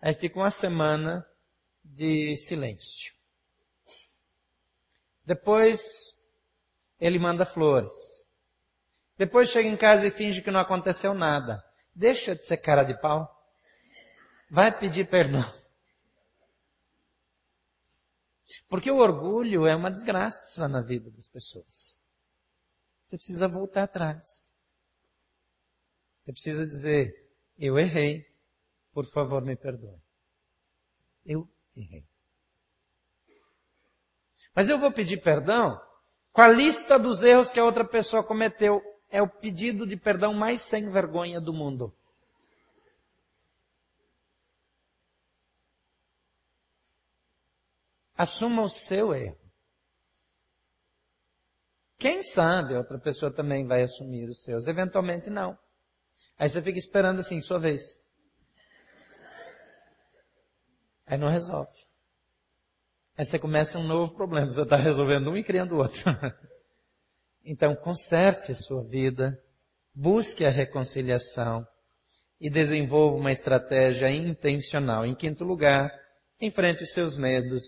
aí 0.00 0.14
fica 0.14 0.38
uma 0.38 0.52
semana 0.52 1.28
de 1.82 2.36
silêncio. 2.36 3.12
Depois 5.24 6.14
ele 7.00 7.18
manda 7.18 7.44
flores. 7.44 7.92
Depois 9.18 9.48
chega 9.48 9.68
em 9.68 9.76
casa 9.76 10.06
e 10.06 10.12
finge 10.12 10.42
que 10.42 10.50
não 10.52 10.60
aconteceu 10.60 11.12
nada. 11.12 11.60
Deixa 11.92 12.36
de 12.36 12.44
ser 12.44 12.58
cara 12.58 12.84
de 12.84 12.94
pau. 13.00 13.28
Vai 14.48 14.78
pedir 14.78 15.10
perdão. 15.10 15.42
Porque 18.68 18.92
o 18.92 18.98
orgulho 18.98 19.66
é 19.66 19.74
uma 19.74 19.90
desgraça 19.90 20.68
na 20.68 20.80
vida 20.80 21.10
das 21.10 21.26
pessoas. 21.26 22.00
Você 23.04 23.16
precisa 23.16 23.48
voltar 23.48 23.82
atrás. 23.82 24.48
Você 26.20 26.30
precisa 26.30 26.64
dizer, 26.64 27.21
eu 27.58 27.78
errei. 27.78 28.26
Por 28.92 29.06
favor, 29.06 29.42
me 29.42 29.56
perdoe. 29.56 30.00
Eu 31.24 31.48
errei. 31.76 32.04
Mas 34.54 34.68
eu 34.68 34.78
vou 34.78 34.92
pedir 34.92 35.22
perdão 35.22 35.80
com 36.32 36.42
a 36.42 36.48
lista 36.48 36.98
dos 36.98 37.22
erros 37.22 37.50
que 37.50 37.60
a 37.60 37.64
outra 37.64 37.84
pessoa 37.84 38.24
cometeu. 38.24 38.82
É 39.08 39.20
o 39.20 39.28
pedido 39.28 39.86
de 39.86 39.96
perdão 39.96 40.32
mais 40.32 40.62
sem 40.62 40.90
vergonha 40.90 41.40
do 41.40 41.52
mundo. 41.52 41.94
Assuma 48.16 48.62
o 48.62 48.68
seu 48.68 49.14
erro. 49.14 49.38
Quem 51.98 52.22
sabe 52.22 52.74
outra 52.74 52.98
pessoa 52.98 53.32
também 53.32 53.66
vai 53.66 53.82
assumir 53.82 54.28
os 54.28 54.42
seus, 54.42 54.66
eventualmente 54.66 55.30
não. 55.30 55.58
Aí 56.38 56.48
você 56.48 56.60
fica 56.62 56.78
esperando 56.78 57.20
assim, 57.20 57.40
sua 57.40 57.58
vez. 57.58 58.00
Aí 61.06 61.18
não 61.18 61.28
resolve. 61.28 61.70
Aí 63.16 63.24
você 63.24 63.38
começa 63.38 63.78
um 63.78 63.86
novo 63.86 64.14
problema. 64.14 64.50
Você 64.50 64.62
está 64.62 64.76
resolvendo 64.76 65.30
um 65.30 65.36
e 65.36 65.44
criando 65.44 65.76
outro. 65.76 66.04
então, 67.44 67.76
conserte 67.76 68.52
a 68.52 68.54
sua 68.54 68.82
vida, 68.82 69.38
busque 69.94 70.44
a 70.44 70.50
reconciliação 70.50 71.66
e 72.40 72.48
desenvolva 72.48 73.16
uma 73.16 73.30
estratégia 73.30 74.10
intencional. 74.10 75.04
Em 75.04 75.14
quinto 75.14 75.44
lugar, 75.44 75.92
enfrente 76.40 76.82
os 76.82 76.92
seus 76.92 77.16
medos 77.16 77.62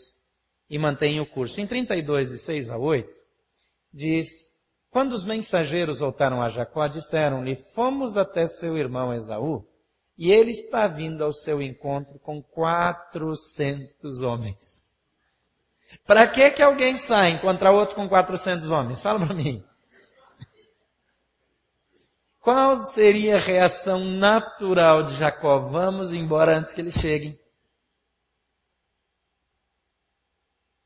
e 0.68 0.79
mantenha 0.79 1.22
o 1.22 1.31
curso. 1.31 1.61
Em 1.61 1.66
32, 1.66 2.31
de 2.31 2.38
6 2.38 2.70
a 2.70 2.79
8, 2.79 3.09
diz, 3.92 4.54
quando 4.95 5.15
os 5.15 5.25
mensageiros 5.25 5.99
voltaram 5.99 6.41
a 6.41 6.49
Jacó, 6.49 6.87
disseram-lhe, 6.87 7.57
fomos 7.57 8.17
até 8.17 8.47
seu 8.47 8.79
irmão 8.79 9.13
Esaú, 9.13 9.69
e 10.17 10.31
ele 10.31 10.53
está 10.53 10.87
vindo 10.87 11.25
ao 11.25 11.33
seu 11.33 11.61
encontro 11.61 12.17
com 12.21 12.41
400 12.41 14.23
homens. 14.23 14.87
Para 16.07 16.29
que 16.29 16.49
que 16.53 16.63
alguém 16.63 16.95
sai 16.95 17.33
encontrar 17.33 17.73
outro 17.73 17.97
com 17.97 18.09
400 18.09 18.71
homens? 18.71 19.03
Fala 19.03 19.19
para 19.19 19.35
mim. 19.35 19.65
Qual 22.39 22.87
seria 22.87 23.35
a 23.35 23.41
reação 23.41 23.99
natural 23.99 25.03
de 25.03 25.17
Jacó? 25.17 25.59
Vamos 25.71 26.13
embora 26.13 26.57
antes 26.57 26.73
que 26.73 26.81
eles 26.81 26.95
cheguem. 26.95 27.37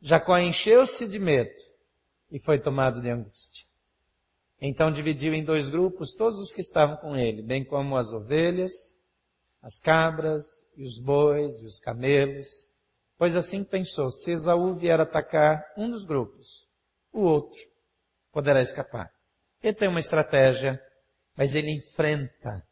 Jacó 0.01 0.39
encheu-se 0.39 1.07
de 1.07 1.19
medo 1.19 1.53
e 2.31 2.41
foi 2.41 2.59
tomado 2.59 3.03
de 3.03 3.11
angústia. 3.11 3.68
Então 4.61 4.93
dividiu 4.93 5.33
em 5.35 5.45
dois 5.45 5.69
grupos 5.69 6.15
todos 6.15 6.39
os 6.39 6.53
que 6.53 6.61
estavam 6.61 6.97
com 6.97 7.17
ele, 7.17 7.43
bem 7.43 7.65
como 7.65 7.97
as 7.97 8.13
ovelhas, 8.13 8.73
as 9.63 9.79
cabras 9.79 10.45
e 10.77 10.85
os 10.85 10.99
bois 10.99 11.61
e 11.61 11.65
os 11.65 11.79
camelos, 11.79 12.49
pois 13.17 13.37
assim 13.37 13.65
pensou, 13.65 14.11
se 14.11 14.33
Esaú 14.33 14.75
vier 14.75 15.01
atacar 15.01 15.65
um 15.77 15.91
dos 15.91 16.05
grupos, 16.05 16.67
o 17.13 17.21
outro 17.21 17.61
poderá 18.33 18.61
escapar. 18.61 19.13
Ele 19.63 19.75
tem 19.75 19.89
uma 19.89 20.01
estratégia, 20.01 20.81
mas 21.37 21.55
ele 21.55 21.71
enfrenta 21.71 22.67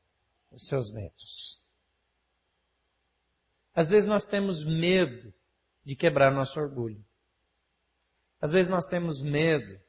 os 0.51 0.67
seus 0.67 0.93
medos. 0.93 1.65
Às 3.75 3.91
vezes 3.91 4.09
nós 4.09 4.25
temos 4.25 4.65
medo 4.65 5.33
de 5.85 5.95
quebrar 5.95 6.33
nosso 6.33 6.59
orgulho. 6.59 7.05
Às 8.41 8.51
vezes 8.51 8.71
nós 8.71 8.87
temos 8.87 9.23
medo 9.23 9.81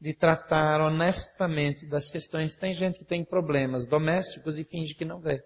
de 0.00 0.14
tratar 0.14 0.80
honestamente 0.80 1.86
das 1.86 2.10
questões. 2.10 2.56
Tem 2.56 2.72
gente 2.72 2.98
que 2.98 3.04
tem 3.04 3.24
problemas 3.24 3.86
domésticos 3.86 4.58
e 4.58 4.64
finge 4.64 4.94
que 4.94 5.04
não 5.04 5.20
vê. 5.20 5.44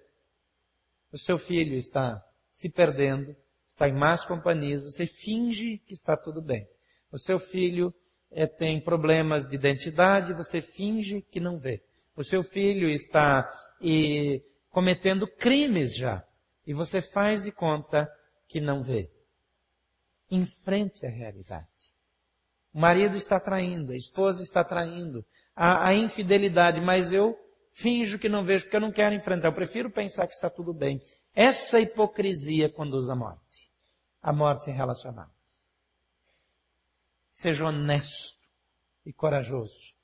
O 1.12 1.19
seu 1.19 1.38
filho 1.38 1.75
está 1.75 2.23
se 2.53 2.69
perdendo, 2.69 3.35
está 3.69 3.88
em 3.88 3.95
más 3.95 4.25
companhias, 4.25 4.83
você 4.83 5.07
finge 5.07 5.79
que 5.79 5.93
está 5.93 6.17
tudo 6.17 6.40
bem. 6.40 6.67
O 7.11 7.19
seu 7.19 7.38
filho 7.38 7.93
é, 8.31 8.47
tem 8.47 8.81
problemas 8.81 9.49
de 9.49 9.55
identidade, 9.57 10.33
você 10.33 10.61
finge 10.61 11.21
que 11.23 11.40
não 11.40 11.59
vê. 11.59 11.83
O 12.17 12.23
seu 12.23 12.43
filho 12.45 12.88
está 12.88 13.49
e, 13.81 14.40
cometendo 14.71 15.27
crimes 15.27 15.97
já, 15.97 16.25
e 16.67 16.73
você 16.73 17.03
faz 17.03 17.43
de 17.43 17.51
conta 17.51 18.09
que 18.49 18.61
não 18.61 18.83
vê. 18.85 19.11
Enfrente 20.31 21.05
a 21.07 21.11
realidade. 21.11 21.93
O 22.74 22.80
marido 22.80 23.16
está 23.16 23.38
traindo, 23.38 23.92
a 23.92 23.96
esposa 23.96 24.42
está 24.42 24.64
traindo, 24.64 25.24
a, 25.54 25.87
a 25.87 25.94
infidelidade, 25.94 26.80
mas 26.80 27.12
eu 27.12 27.38
finjo 27.72 28.18
que 28.18 28.28
não 28.28 28.44
vejo 28.44 28.64
porque 28.64 28.76
eu 28.76 28.80
não 28.80 28.90
quero 28.90 29.14
enfrentar. 29.14 29.46
Eu 29.48 29.52
prefiro 29.52 29.88
pensar 29.92 30.26
que 30.26 30.34
está 30.34 30.50
tudo 30.50 30.74
bem. 30.74 31.00
Essa 31.32 31.80
hipocrisia 31.80 32.68
conduz 32.68 33.08
à 33.08 33.14
morte. 33.14 33.70
A 34.20 34.32
morte 34.32 34.72
relacional. 34.72 35.28
Seja 37.30 37.64
honesto 37.64 38.34
e 39.06 39.12
corajoso. 39.12 39.94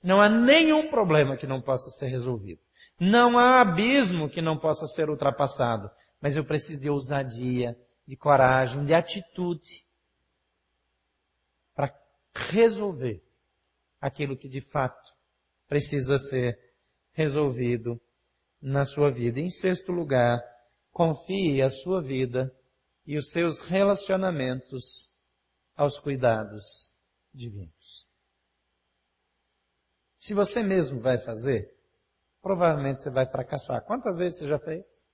Não 0.00 0.20
há 0.20 0.28
nenhum 0.28 0.88
problema 0.88 1.36
que 1.36 1.48
não 1.48 1.60
possa 1.60 1.90
ser 1.90 2.06
resolvido. 2.06 2.60
Não 2.98 3.36
há 3.36 3.60
abismo 3.60 4.30
que 4.30 4.40
não 4.40 4.56
possa 4.56 4.86
ser 4.86 5.10
ultrapassado. 5.10 5.90
Mas 6.20 6.36
eu 6.36 6.44
preciso 6.44 6.80
de 6.80 6.90
ousadia, 6.90 7.76
de 8.06 8.16
coragem, 8.16 8.84
de 8.84 8.94
atitude 8.94 9.81
resolver 12.34 13.22
aquilo 14.00 14.36
que 14.36 14.48
de 14.48 14.60
fato 14.60 15.12
precisa 15.68 16.18
ser 16.18 16.58
resolvido 17.12 18.00
na 18.60 18.84
sua 18.84 19.10
vida. 19.10 19.40
Em 19.40 19.50
sexto 19.50 19.92
lugar, 19.92 20.40
confie 20.90 21.62
a 21.62 21.70
sua 21.70 22.02
vida 22.02 22.54
e 23.06 23.16
os 23.16 23.30
seus 23.30 23.62
relacionamentos 23.62 25.12
aos 25.74 25.98
cuidados 25.98 26.92
divinos. 27.32 28.06
Se 30.16 30.34
você 30.34 30.62
mesmo 30.62 31.00
vai 31.00 31.18
fazer, 31.18 31.76
provavelmente 32.40 33.00
você 33.00 33.10
vai 33.10 33.26
fracassar. 33.26 33.84
Quantas 33.84 34.16
vezes 34.16 34.38
você 34.38 34.46
já 34.46 34.58
fez? 34.58 35.06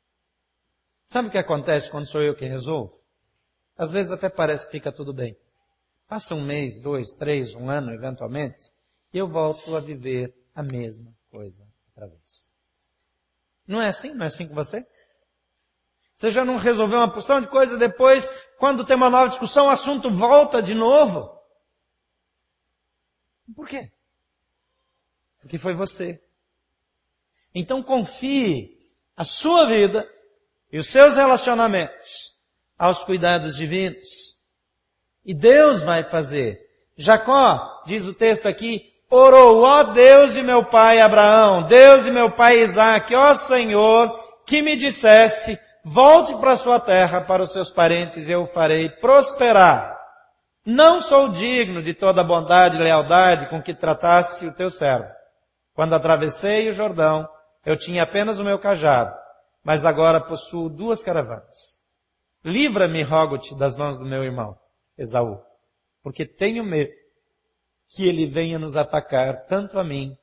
Sabe 1.07 1.29
o 1.29 1.31
que 1.31 1.39
acontece 1.39 1.91
quando 1.91 2.07
sou 2.07 2.23
eu 2.23 2.37
que 2.37 2.45
resolvo? 2.45 3.01
Às 3.77 3.93
vezes 3.93 4.13
até 4.13 4.29
parece 4.29 4.67
que 4.67 4.73
fica 4.73 4.93
tudo 4.93 5.15
bem. 5.15 5.39
Passa 6.09 6.35
um 6.35 6.43
mês, 6.43 6.79
dois, 6.81 7.13
três, 7.13 7.55
um 7.55 7.69
ano, 7.69 7.93
eventualmente, 7.93 8.73
e 9.13 9.19
eu 9.19 9.29
volto 9.29 9.77
a 9.77 9.81
viver 9.81 10.35
a 10.55 10.63
mesma 10.63 11.15
coisa 11.31 11.63
outra 11.89 12.09
vez. 12.09 12.51
Não 13.67 13.81
é 13.81 13.89
assim? 13.89 14.15
Não 14.15 14.25
é 14.25 14.29
assim 14.29 14.49
com 14.49 14.55
você? 14.55 14.87
Você 16.15 16.31
já 16.31 16.47
não 16.47 16.57
resolveu 16.57 16.99
uma 16.99 17.13
porção 17.13 17.43
de 17.43 17.47
coisa, 17.49 17.77
depois, 17.77 18.27
quando 18.59 18.87
tem 18.87 18.97
uma 18.97 19.11
nova 19.11 19.29
discussão, 19.29 19.67
o 19.67 19.71
assunto 19.71 20.11
volta 20.11 20.63
de 20.63 20.75
novo? 20.75 21.39
Por 23.55 23.69
quê? 23.69 23.93
Porque 25.41 25.59
foi 25.59 25.75
você. 25.75 26.23
Então 27.55 27.83
confie 27.83 28.79
a 29.15 29.25
sua 29.25 29.67
vida 29.67 30.11
e 30.73 30.79
os 30.79 30.89
seus 30.89 31.17
relacionamentos 31.17 32.35
aos 32.79 33.05
cuidados 33.05 33.55
divinos. 33.57 34.38
E 35.29 35.35
Deus 35.35 35.83
vai 35.83 36.05
fazer. 36.05 36.59
Jacó, 36.97 37.83
diz 37.85 38.07
o 38.07 38.15
texto 38.15 38.49
aqui, 38.49 38.81
orou, 39.11 39.63
ó 39.63 39.83
Deus 39.83 40.33
de 40.33 40.43
meu 40.43 40.65
pai 40.65 41.03
Abraão, 41.03 41.65
Deus 41.65 42.05
de 42.05 42.11
meu 42.11 42.31
pai 42.31 42.63
Isaac, 42.63 43.15
ó 43.15 43.35
Senhor, 43.35 44.11
que 44.47 44.63
me 44.63 44.75
disseste, 44.75 45.59
volte 45.85 46.35
para 46.37 46.57
sua 46.57 46.81
terra, 46.81 47.21
para 47.21 47.43
os 47.43 47.53
seus 47.53 47.69
parentes, 47.71 48.27
e 48.27 48.33
eu 48.33 48.47
farei 48.47 48.89
prosperar. 48.89 49.99
Não 50.65 50.99
sou 50.99 51.29
digno 51.29 51.83
de 51.83 51.93
toda 51.93 52.23
a 52.23 52.25
bondade 52.25 52.79
e 52.79 52.83
lealdade 52.83 53.51
com 53.51 53.61
que 53.61 53.75
trataste 53.75 54.47
o 54.47 54.55
teu 54.55 54.71
servo. 54.71 55.11
Quando 55.75 55.95
atravessei 55.95 56.71
o 56.71 56.73
Jordão, 56.73 57.29
eu 57.67 57.77
tinha 57.77 58.03
apenas 58.03 58.39
o 58.39 58.45
meu 58.45 58.59
cajado, 58.59 59.15
mas 59.63 59.85
agora 59.85 60.23
possuo 60.23 60.71
duas 60.71 61.03
caravanas. 61.03 61.83
Livra-me, 62.43 63.03
rogo-te, 63.03 63.55
das 63.59 63.77
mãos 63.77 63.99
do 63.99 64.07
meu 64.07 64.25
irmão. 64.25 64.57
Esaú, 64.99 65.41
porque 66.03 66.27
tenho 66.27 66.65
medo 66.65 66.93
que 67.89 68.07
ele 68.07 68.27
venha 68.27 68.59
nos 68.59 68.77
atacar, 68.77 69.47
tanto 69.47 69.79
a 69.79 69.85
mim 69.85 70.19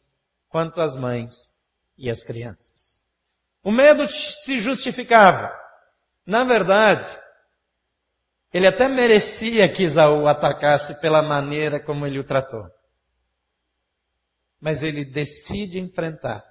quanto 0.49 0.81
as 0.81 0.95
mães 0.95 1.55
e 1.97 2.09
as 2.09 2.23
crianças. 2.23 3.01
O 3.63 3.71
medo 3.71 4.07
se 4.07 4.59
justificava. 4.59 5.51
Na 6.25 6.43
verdade, 6.43 7.07
ele 8.53 8.67
até 8.67 8.87
merecia 8.87 9.67
que 9.71 9.83
Esaú 9.83 10.27
atacasse 10.27 10.99
pela 11.01 11.23
maneira 11.23 11.79
como 11.79 12.05
ele 12.05 12.19
o 12.19 12.23
tratou. 12.23 12.69
Mas 14.59 14.83
ele 14.83 15.03
decide 15.03 15.79
enfrentar, 15.79 16.43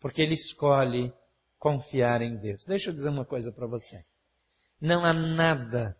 porque 0.00 0.22
ele 0.22 0.34
escolhe 0.34 1.12
confiar 1.58 2.22
em 2.22 2.36
Deus. 2.36 2.64
Deixa 2.64 2.90
eu 2.90 2.94
dizer 2.94 3.08
uma 3.08 3.24
coisa 3.24 3.52
para 3.52 3.66
você. 3.66 4.04
Não 4.80 5.04
há 5.04 5.12
nada 5.12 5.96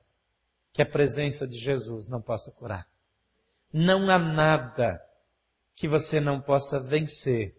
que 0.73 0.83
a 0.83 0.87
presença 0.87 1.47
de 1.47 1.59
Jesus 1.59 2.09
não 2.09 2.21
possa 2.21 2.51
curar. 2.53 2.87
Não 3.73 4.09
há 4.11 4.19
nada 4.19 5.01
que 5.75 5.87
você 5.87 6.21
não 6.21 6.41
possa 6.41 6.81
vencer 6.81 7.57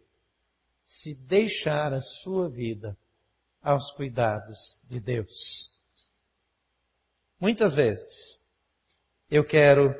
se 0.85 1.15
deixar 1.15 1.93
a 1.93 2.01
sua 2.01 2.49
vida 2.49 2.97
aos 3.61 3.91
cuidados 3.91 4.79
de 4.83 4.99
Deus. 4.99 5.79
Muitas 7.39 7.73
vezes 7.73 8.39
eu 9.29 9.45
quero 9.45 9.93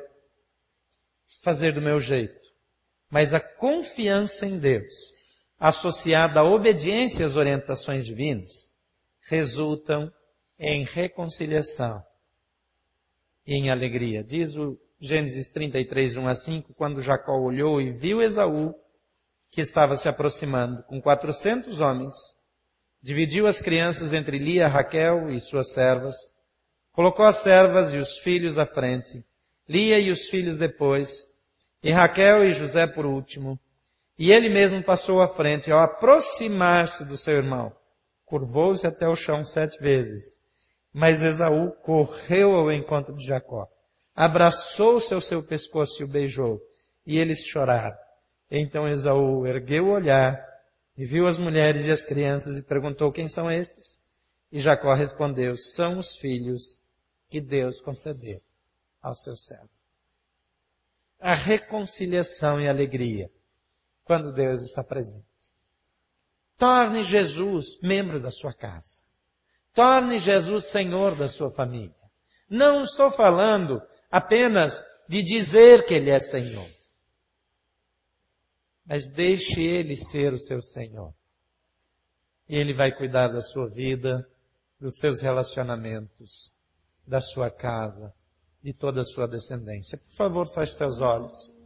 fazer 1.42 1.72
do 1.72 1.80
meu 1.80 2.00
jeito, 2.00 2.40
mas 3.08 3.32
a 3.32 3.40
confiança 3.40 4.46
em 4.46 4.58
Deus, 4.58 5.14
associada 5.58 6.40
à 6.40 6.44
obediência 6.44 7.24
às 7.24 7.36
orientações 7.36 8.04
divinas, 8.04 8.70
resultam 9.28 10.12
em 10.58 10.84
reconciliação 10.84 12.04
em 13.46 13.70
alegria. 13.70 14.22
Diz 14.22 14.56
o 14.56 14.78
Gênesis 15.00 15.48
33, 15.48 16.16
1 16.16 16.26
a 16.26 16.34
5, 16.34 16.74
quando 16.74 17.02
Jacó 17.02 17.38
olhou 17.38 17.80
e 17.80 17.90
viu 17.90 18.20
Esaú, 18.20 18.74
que 19.50 19.60
estava 19.60 19.96
se 19.96 20.08
aproximando, 20.08 20.82
com 20.84 21.00
400 21.00 21.80
homens, 21.80 22.14
dividiu 23.02 23.46
as 23.46 23.60
crianças 23.60 24.12
entre 24.12 24.38
Lia, 24.38 24.68
Raquel 24.68 25.30
e 25.30 25.40
suas 25.40 25.72
servas, 25.72 26.16
colocou 26.92 27.24
as 27.24 27.36
servas 27.36 27.92
e 27.92 27.96
os 27.96 28.18
filhos 28.18 28.58
à 28.58 28.66
frente, 28.66 29.24
Lia 29.68 29.98
e 29.98 30.10
os 30.10 30.26
filhos 30.26 30.56
depois, 30.56 31.28
e 31.82 31.90
Raquel 31.90 32.44
e 32.44 32.52
José 32.52 32.86
por 32.86 33.06
último, 33.06 33.58
e 34.18 34.32
ele 34.32 34.50
mesmo 34.50 34.82
passou 34.82 35.22
à 35.22 35.26
frente 35.26 35.72
ao 35.72 35.80
aproximar-se 35.80 37.06
do 37.06 37.16
seu 37.16 37.34
irmão. 37.34 37.74
Curvou-se 38.26 38.86
até 38.86 39.08
o 39.08 39.16
chão 39.16 39.42
sete 39.42 39.80
vezes. 39.80 40.39
Mas 40.92 41.22
Esaú 41.22 41.72
correu 41.82 42.54
ao 42.54 42.72
encontro 42.72 43.14
de 43.14 43.24
Jacó, 43.24 43.68
abraçou-se 44.14 45.14
ao 45.14 45.20
seu 45.20 45.42
pescoço 45.42 46.02
e 46.02 46.04
o 46.04 46.08
beijou, 46.08 46.60
e 47.06 47.18
eles 47.18 47.44
choraram. 47.44 47.96
Então 48.50 48.88
Esaú 48.88 49.46
ergueu 49.46 49.86
o 49.86 49.92
olhar 49.92 50.44
e 50.96 51.04
viu 51.04 51.26
as 51.26 51.38
mulheres 51.38 51.86
e 51.86 51.90
as 51.90 52.04
crianças 52.04 52.58
e 52.58 52.62
perguntou 52.62 53.12
quem 53.12 53.28
são 53.28 53.50
estes? 53.50 54.02
E 54.50 54.60
Jacó 54.60 54.92
respondeu, 54.92 55.56
são 55.56 55.98
os 55.98 56.16
filhos 56.16 56.82
que 57.28 57.40
Deus 57.40 57.80
concedeu 57.80 58.42
ao 59.00 59.14
seu 59.14 59.36
servo. 59.36 59.70
A 61.20 61.34
reconciliação 61.34 62.60
e 62.60 62.68
alegria 62.68 63.30
quando 64.04 64.32
Deus 64.32 64.62
está 64.62 64.82
presente. 64.82 65.24
Torne 66.58 67.04
Jesus 67.04 67.78
membro 67.80 68.20
da 68.20 68.30
sua 68.30 68.52
casa. 68.52 69.04
Torne 69.72 70.18
Jesus 70.18 70.66
Senhor 70.66 71.14
da 71.14 71.28
sua 71.28 71.50
família. 71.50 71.94
Não 72.48 72.82
estou 72.82 73.10
falando 73.10 73.80
apenas 74.10 74.84
de 75.08 75.22
dizer 75.22 75.84
que 75.86 75.94
Ele 75.94 76.10
é 76.10 76.18
Senhor. 76.18 76.68
Mas 78.84 79.08
deixe 79.08 79.62
Ele 79.62 79.96
ser 79.96 80.32
o 80.32 80.38
seu 80.38 80.60
Senhor. 80.60 81.14
E 82.48 82.56
Ele 82.56 82.74
vai 82.74 82.90
cuidar 82.96 83.28
da 83.28 83.40
sua 83.40 83.68
vida, 83.68 84.28
dos 84.80 84.98
seus 84.98 85.20
relacionamentos, 85.20 86.52
da 87.06 87.20
sua 87.20 87.50
casa, 87.50 88.12
de 88.62 88.72
toda 88.72 89.02
a 89.02 89.04
sua 89.04 89.28
descendência. 89.28 89.98
Por 89.98 90.16
favor, 90.16 90.46
feche 90.46 90.74
seus 90.74 91.00
olhos. 91.00 91.56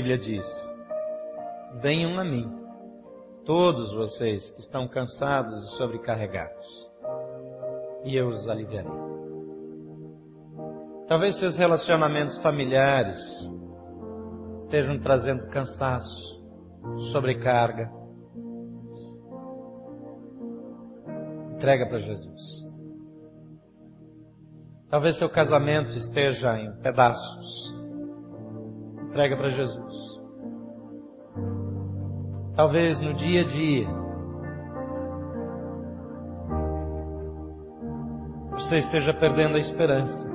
Bíblia 0.00 0.16
diz: 0.16 0.48
Venham 1.82 2.18
a 2.18 2.24
mim, 2.24 2.50
todos 3.44 3.92
vocês 3.92 4.50
que 4.52 4.60
estão 4.60 4.88
cansados 4.88 5.62
e 5.62 5.76
sobrecarregados, 5.76 6.90
e 8.02 8.16
eu 8.16 8.28
os 8.28 8.48
aliviarei. 8.48 8.90
Talvez 11.06 11.34
seus 11.34 11.58
relacionamentos 11.58 12.38
familiares 12.38 13.20
estejam 14.56 14.98
trazendo 14.98 15.48
cansaço, 15.48 16.42
sobrecarga. 17.12 17.92
Entrega 21.56 21.86
para 21.86 21.98
Jesus. 21.98 22.66
Talvez 24.88 25.16
seu 25.16 25.28
casamento 25.28 25.94
esteja 25.94 26.58
em 26.58 26.72
pedaços. 26.80 27.79
Entrega 29.10 29.36
para 29.36 29.48
Jesus. 29.50 30.20
Talvez 32.54 33.00
no 33.00 33.12
dia 33.12 33.40
a 33.40 33.44
dia 33.44 33.88
você 38.52 38.78
esteja 38.78 39.12
perdendo 39.12 39.56
a 39.56 39.58
esperança. 39.58 40.30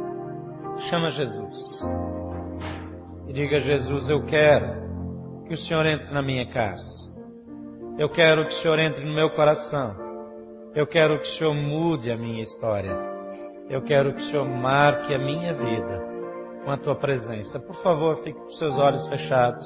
Chama 0.90 1.10
Jesus. 1.10 1.88
E 3.28 3.32
diga 3.32 3.60
Jesus, 3.60 4.10
eu 4.10 4.26
quero 4.26 5.46
que 5.48 5.54
o 5.54 5.58
Senhor 5.58 5.86
entre 5.86 6.14
na 6.14 6.22
minha 6.22 6.46
casa. 6.52 7.10
Eu 7.98 8.10
quero 8.10 8.46
que 8.46 8.56
o 8.56 8.58
Senhor 8.58 8.78
entre 8.78 9.06
no 9.06 9.16
meu 9.16 9.30
coração. 9.30 9.96
Eu 10.76 10.86
quero 10.86 11.18
que 11.20 11.28
o 11.28 11.32
Senhor 11.32 11.56
mude 11.56 12.12
a 12.12 12.18
minha 12.18 12.42
história. 12.42 12.92
Eu 13.70 13.82
quero 13.84 14.14
que 14.14 14.20
o 14.20 14.26
Senhor 14.26 14.46
marque 14.46 15.14
a 15.14 15.18
minha 15.18 15.54
vida 15.54 16.15
com 16.66 16.72
a 16.72 16.78
tua 16.78 16.96
presença. 16.96 17.60
Por 17.60 17.76
favor, 17.76 18.18
fique 18.24 18.40
com 18.40 18.50
seus 18.50 18.78
olhos 18.80 19.08
fechados. 19.08 19.66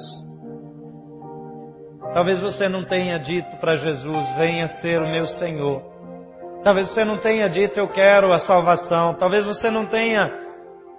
Talvez 2.12 2.38
você 2.38 2.68
não 2.68 2.84
tenha 2.84 3.18
dito 3.18 3.56
para 3.56 3.76
Jesus, 3.76 4.32
venha 4.36 4.68
ser 4.68 5.00
o 5.00 5.10
meu 5.10 5.26
Senhor. 5.26 5.82
Talvez 6.62 6.88
você 6.88 7.04
não 7.04 7.16
tenha 7.16 7.48
dito, 7.48 7.80
eu 7.80 7.88
quero 7.88 8.32
a 8.32 8.38
salvação. 8.38 9.14
Talvez 9.14 9.46
você 9.46 9.70
não 9.70 9.86
tenha 9.86 10.30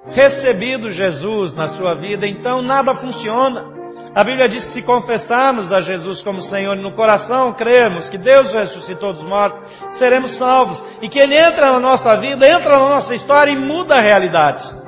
recebido 0.07 0.89
Jesus 0.89 1.53
na 1.53 1.67
sua 1.67 1.93
vida, 1.93 2.25
então 2.25 2.61
nada 2.61 2.95
funciona. 2.95 3.79
A 4.15 4.23
Bíblia 4.23 4.49
diz 4.49 4.65
que 4.65 4.71
se 4.71 4.81
confessarmos 4.81 5.71
a 5.71 5.79
Jesus 5.79 6.21
como 6.21 6.41
Senhor 6.41 6.75
e 6.75 6.81
no 6.81 6.93
coração 6.93 7.53
cremos 7.53 8.09
que 8.09 8.17
Deus 8.17 8.51
ressuscitou 8.51 9.13
dos 9.13 9.23
mortos, 9.23 9.69
seremos 9.91 10.31
salvos. 10.31 10.83
E 11.01 11.07
que 11.07 11.19
Ele 11.19 11.37
entra 11.37 11.71
na 11.71 11.79
nossa 11.79 12.17
vida, 12.17 12.49
entra 12.49 12.79
na 12.79 12.89
nossa 12.89 13.13
história 13.13 13.51
e 13.51 13.55
muda 13.55 13.95
a 13.95 14.01
realidade. 14.01 14.80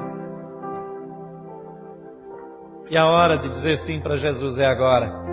E 2.90 2.98
a 2.98 3.08
hora 3.08 3.38
de 3.38 3.50
dizer 3.50 3.78
sim 3.78 4.00
para 4.00 4.18
Jesus 4.18 4.60
é 4.60 4.66
agora. 4.66 5.24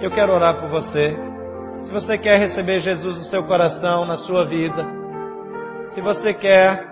Eu 0.00 0.10
quero 0.10 0.32
orar 0.32 0.60
por 0.60 0.68
você. 0.68 1.16
Se 1.82 1.90
você 1.92 2.18
quer 2.18 2.38
receber 2.38 2.80
Jesus 2.80 3.16
no 3.16 3.22
seu 3.22 3.44
coração, 3.44 4.04
na 4.04 4.16
sua 4.16 4.44
vida, 4.44 4.84
se 5.86 6.00
você 6.00 6.34
quer 6.34 6.84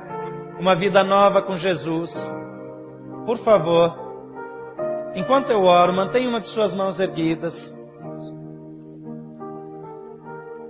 uma 0.59 0.77
vida 0.77 1.03
nova 1.03 1.43
com 1.43 1.57
Jesus, 1.57 2.15
por 3.27 3.39
favor, 3.39 3.95
enquanto 5.15 5.51
eu 5.51 5.65
oro, 5.65 5.93
mantenha 5.93 6.29
uma 6.29 6.41
de 6.41 6.47
suas 6.47 6.75
mãos 6.75 7.01
erguidas. 7.01 7.77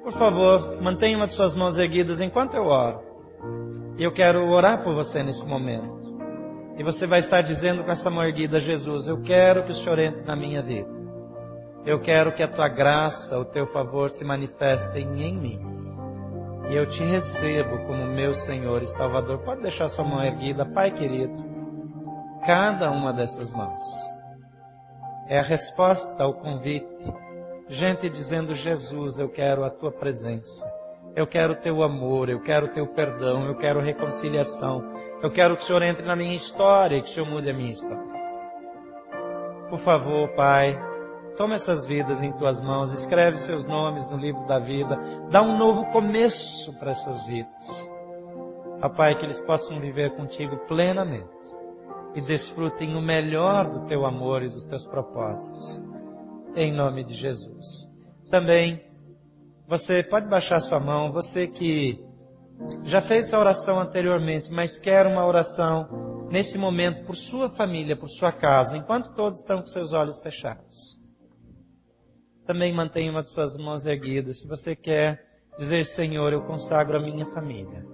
Por 0.03 0.13
favor, 0.13 0.81
mantenha 0.81 1.17
uma 1.17 1.27
de 1.27 1.33
suas 1.33 1.55
mãos 1.55 1.77
erguidas 1.77 2.21
enquanto 2.21 2.55
eu 2.55 2.67
oro. 2.67 3.01
E 3.99 4.05
eu 4.05 4.13
quero 4.13 4.49
orar 4.49 4.83
por 4.83 4.95
você 4.95 5.23
nesse 5.23 5.47
momento. 5.47 6.04
E 6.77 6.83
você 6.83 7.07
vai 7.07 7.21
estar 7.21 7.43
dizendo 7.43 7.85
com 7.85 7.91
essa 7.91 8.11
mão 8.11 8.25
erguida, 8.25 8.61
Jesus, 8.61 9.07
eu 9.07 9.23
quero 9.23 9.65
que 9.65 9.71
o 9.71 9.75
Senhor 9.75 9.99
entre 9.99 10.25
na 10.25 10.35
minha 10.35 10.63
vida. 10.63 10.89
Eu 11.87 12.01
quero 12.01 12.33
que 12.33 12.43
a 12.43 12.49
tua 12.49 12.69
graça, 12.69 13.39
o 13.39 13.45
teu 13.45 13.67
favor 13.67 14.11
se 14.11 14.25
manifestem 14.25 15.07
em 15.23 15.37
mim. 15.37 15.61
E 16.71 16.75
eu 16.75 16.87
te 16.87 17.05
recebo 17.05 17.79
como 17.87 18.07
meu 18.07 18.33
Senhor 18.33 18.83
e 18.83 18.87
Salvador. 18.87 19.39
Pode 19.41 19.63
deixar 19.63 19.89
sua 19.89 20.05
mão 20.05 20.25
erguida, 20.25 20.65
Pai 20.65 20.91
querido. 20.91 21.35
Cada 22.47 22.91
uma 22.91 23.13
dessas 23.13 23.53
mãos 23.53 23.83
é 25.29 25.39
a 25.39 25.43
resposta 25.43 26.23
ao 26.23 26.35
convite. 26.35 27.13
Gente 27.69 28.09
dizendo, 28.09 28.55
Jesus, 28.55 29.19
eu 29.19 29.29
quero 29.29 29.65
a 29.65 29.71
tua 29.71 29.91
presença. 29.91 30.67
Eu 31.15 31.27
quero 31.27 31.61
teu 31.61 31.83
amor, 31.83 32.29
eu 32.29 32.41
quero 32.43 32.69
teu 32.75 32.87
perdão, 32.89 33.47
eu 33.47 33.57
quero 33.57 33.81
reconciliação. 33.81 34.83
Eu 35.25 35.31
quero 35.31 35.57
que 35.57 35.63
o 35.63 35.65
Senhor 35.65 35.83
entre 35.83 36.05
na 36.05 36.15
minha 36.15 36.35
história 36.35 36.99
e 36.99 37.01
que 37.01 37.09
o 37.09 37.11
Senhor 37.15 37.27
mude 37.27 37.49
a 37.49 37.55
minha 37.55 37.73
história. 37.73 38.13
Por 39.71 39.79
favor, 39.79 40.29
Pai, 40.35 40.79
toma 41.39 41.55
essas 41.55 41.87
vidas 41.87 42.21
em 42.23 42.31
tuas 42.33 42.61
mãos, 42.61 42.93
escreve 42.93 43.39
seus 43.39 43.65
nomes 43.65 44.07
no 44.11 44.19
livro 44.19 44.47
da 44.47 44.59
vida, 44.59 45.01
dá 45.31 45.41
um 45.41 45.57
novo 45.57 45.87
começo 45.93 46.79
para 46.79 46.91
essas 46.91 47.25
vidas. 47.25 47.91
Pai, 48.99 49.19
que 49.19 49.25
eles 49.25 49.41
possam 49.41 49.81
viver 49.81 50.15
contigo 50.15 50.59
plenamente 50.69 51.27
e 52.15 52.21
desfrutem 52.21 52.95
o 52.95 53.01
melhor 53.01 53.67
do 53.71 53.87
teu 53.87 54.05
amor 54.05 54.43
e 54.43 54.51
dos 54.51 54.67
teus 54.67 54.85
propósitos. 54.85 55.83
Em 56.55 56.71
nome 56.71 57.03
de 57.03 57.15
Jesus. 57.15 57.91
Também, 58.31 58.85
você 59.67 60.03
pode 60.03 60.29
baixar 60.29 60.61
sua 60.61 60.79
mão, 60.79 61.11
você 61.11 61.49
que 61.49 61.99
já 62.85 63.01
fez 63.01 63.27
essa 63.27 63.39
oração 63.39 63.79
anteriormente, 63.79 64.51
mas 64.51 64.79
quer 64.79 65.07
uma 65.07 65.27
oração 65.27 66.29
nesse 66.31 66.59
momento 66.59 67.05
por 67.05 67.17
sua 67.17 67.49
família, 67.49 67.97
por 67.97 68.09
sua 68.09 68.33
casa, 68.33 68.77
enquanto 68.77 69.15
todos 69.15 69.39
estão 69.39 69.61
com 69.61 69.67
seus 69.67 69.93
olhos 69.93 70.21
fechados. 70.21 71.01
Também 72.47 72.73
mantenha 72.73 73.11
uma 73.11 73.23
de 73.23 73.31
suas 73.31 73.57
mãos 73.57 73.87
erguidas. 73.87 74.41
Se 74.41 74.47
você 74.47 74.77
quer 74.77 75.25
dizer, 75.59 75.85
Senhor, 75.87 76.33
eu 76.33 76.43
consagro 76.43 76.97
a 76.97 77.01
minha 77.01 77.25
família. 77.27 77.87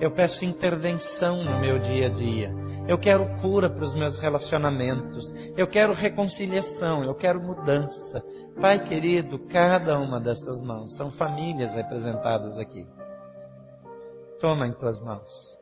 Eu 0.00 0.10
peço 0.10 0.46
intervenção 0.46 1.44
no 1.44 1.60
meu 1.60 1.78
dia 1.78 2.06
a 2.06 2.08
dia. 2.08 2.50
Eu 2.88 2.98
quero 2.98 3.28
cura 3.42 3.68
para 3.68 3.82
os 3.82 3.94
meus 3.94 4.18
relacionamentos. 4.18 5.34
Eu 5.54 5.66
quero 5.66 5.92
reconciliação. 5.92 7.04
Eu 7.04 7.14
quero 7.14 7.42
mudança. 7.42 8.24
Pai 8.58 8.82
querido, 8.82 9.38
cada 9.38 9.98
uma 9.98 10.18
dessas 10.18 10.62
mãos 10.62 10.96
são 10.96 11.10
famílias 11.10 11.74
representadas 11.74 12.58
aqui. 12.58 12.86
Toma 14.40 14.66
em 14.66 14.72
tuas 14.72 15.02
mãos. 15.02 15.60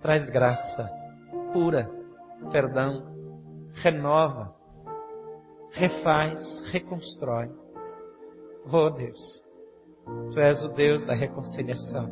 Traz 0.00 0.28
graça, 0.30 0.90
cura, 1.52 1.90
perdão, 2.50 3.04
renova, 3.74 4.54
refaz, 5.72 6.60
reconstrói. 6.70 7.50
Oh 8.72 8.88
Deus, 8.88 9.44
Tu 10.30 10.40
és 10.40 10.64
o 10.64 10.68
Deus 10.68 11.02
da 11.02 11.14
reconciliação. 11.14 12.08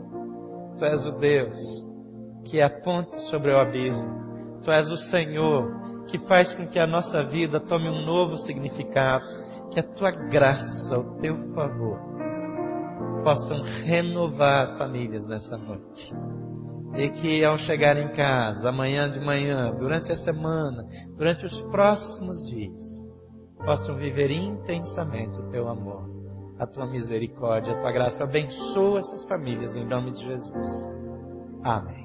Tu 0.79 0.85
és 0.85 1.07
o 1.07 1.13
Deus 1.13 1.61
que 2.45 2.61
aponta 2.61 3.19
sobre 3.19 3.53
o 3.53 3.59
abismo. 3.59 4.61
Tu 4.63 4.71
és 4.71 4.91
o 4.91 4.97
Senhor 4.97 5.81
que 6.07 6.19
faz 6.19 6.55
com 6.55 6.67
que 6.67 6.79
a 6.79 6.87
nossa 6.87 7.25
vida 7.25 7.61
tome 7.61 7.89
um 7.89 8.05
novo 8.05 8.37
significado. 8.37 9.27
Que 9.71 9.81
a 9.81 9.83
tua 9.83 10.11
graça, 10.11 10.99
o 10.99 11.19
teu 11.21 11.37
favor, 11.55 11.99
possam 13.23 13.63
renovar 13.85 14.79
famílias 14.79 15.27
nessa 15.27 15.57
noite. 15.57 16.15
E 16.95 17.09
que 17.09 17.45
ao 17.45 17.57
chegar 17.57 17.97
em 17.97 18.13
casa, 18.13 18.69
amanhã 18.69 19.11
de 19.11 19.19
manhã, 19.19 19.75
durante 19.79 20.13
a 20.13 20.15
semana, 20.15 20.87
durante 21.17 21.47
os 21.47 21.63
próximos 21.65 22.47
dias, 22.47 23.03
possam 23.65 23.97
viver 23.97 24.31
intensamente 24.31 25.39
o 25.39 25.49
teu 25.51 25.69
amor, 25.69 26.11
a 26.59 26.67
tua 26.67 26.87
misericórdia, 26.87 27.73
a 27.73 27.81
tua 27.81 27.93
graça. 27.93 28.23
Abençoa 28.23 28.99
essas 28.99 29.25
famílias 29.25 29.75
em 29.75 29.87
nome 29.87 30.13
de 30.13 30.23
Jesus. 30.23 30.91
Amém. 31.65 32.02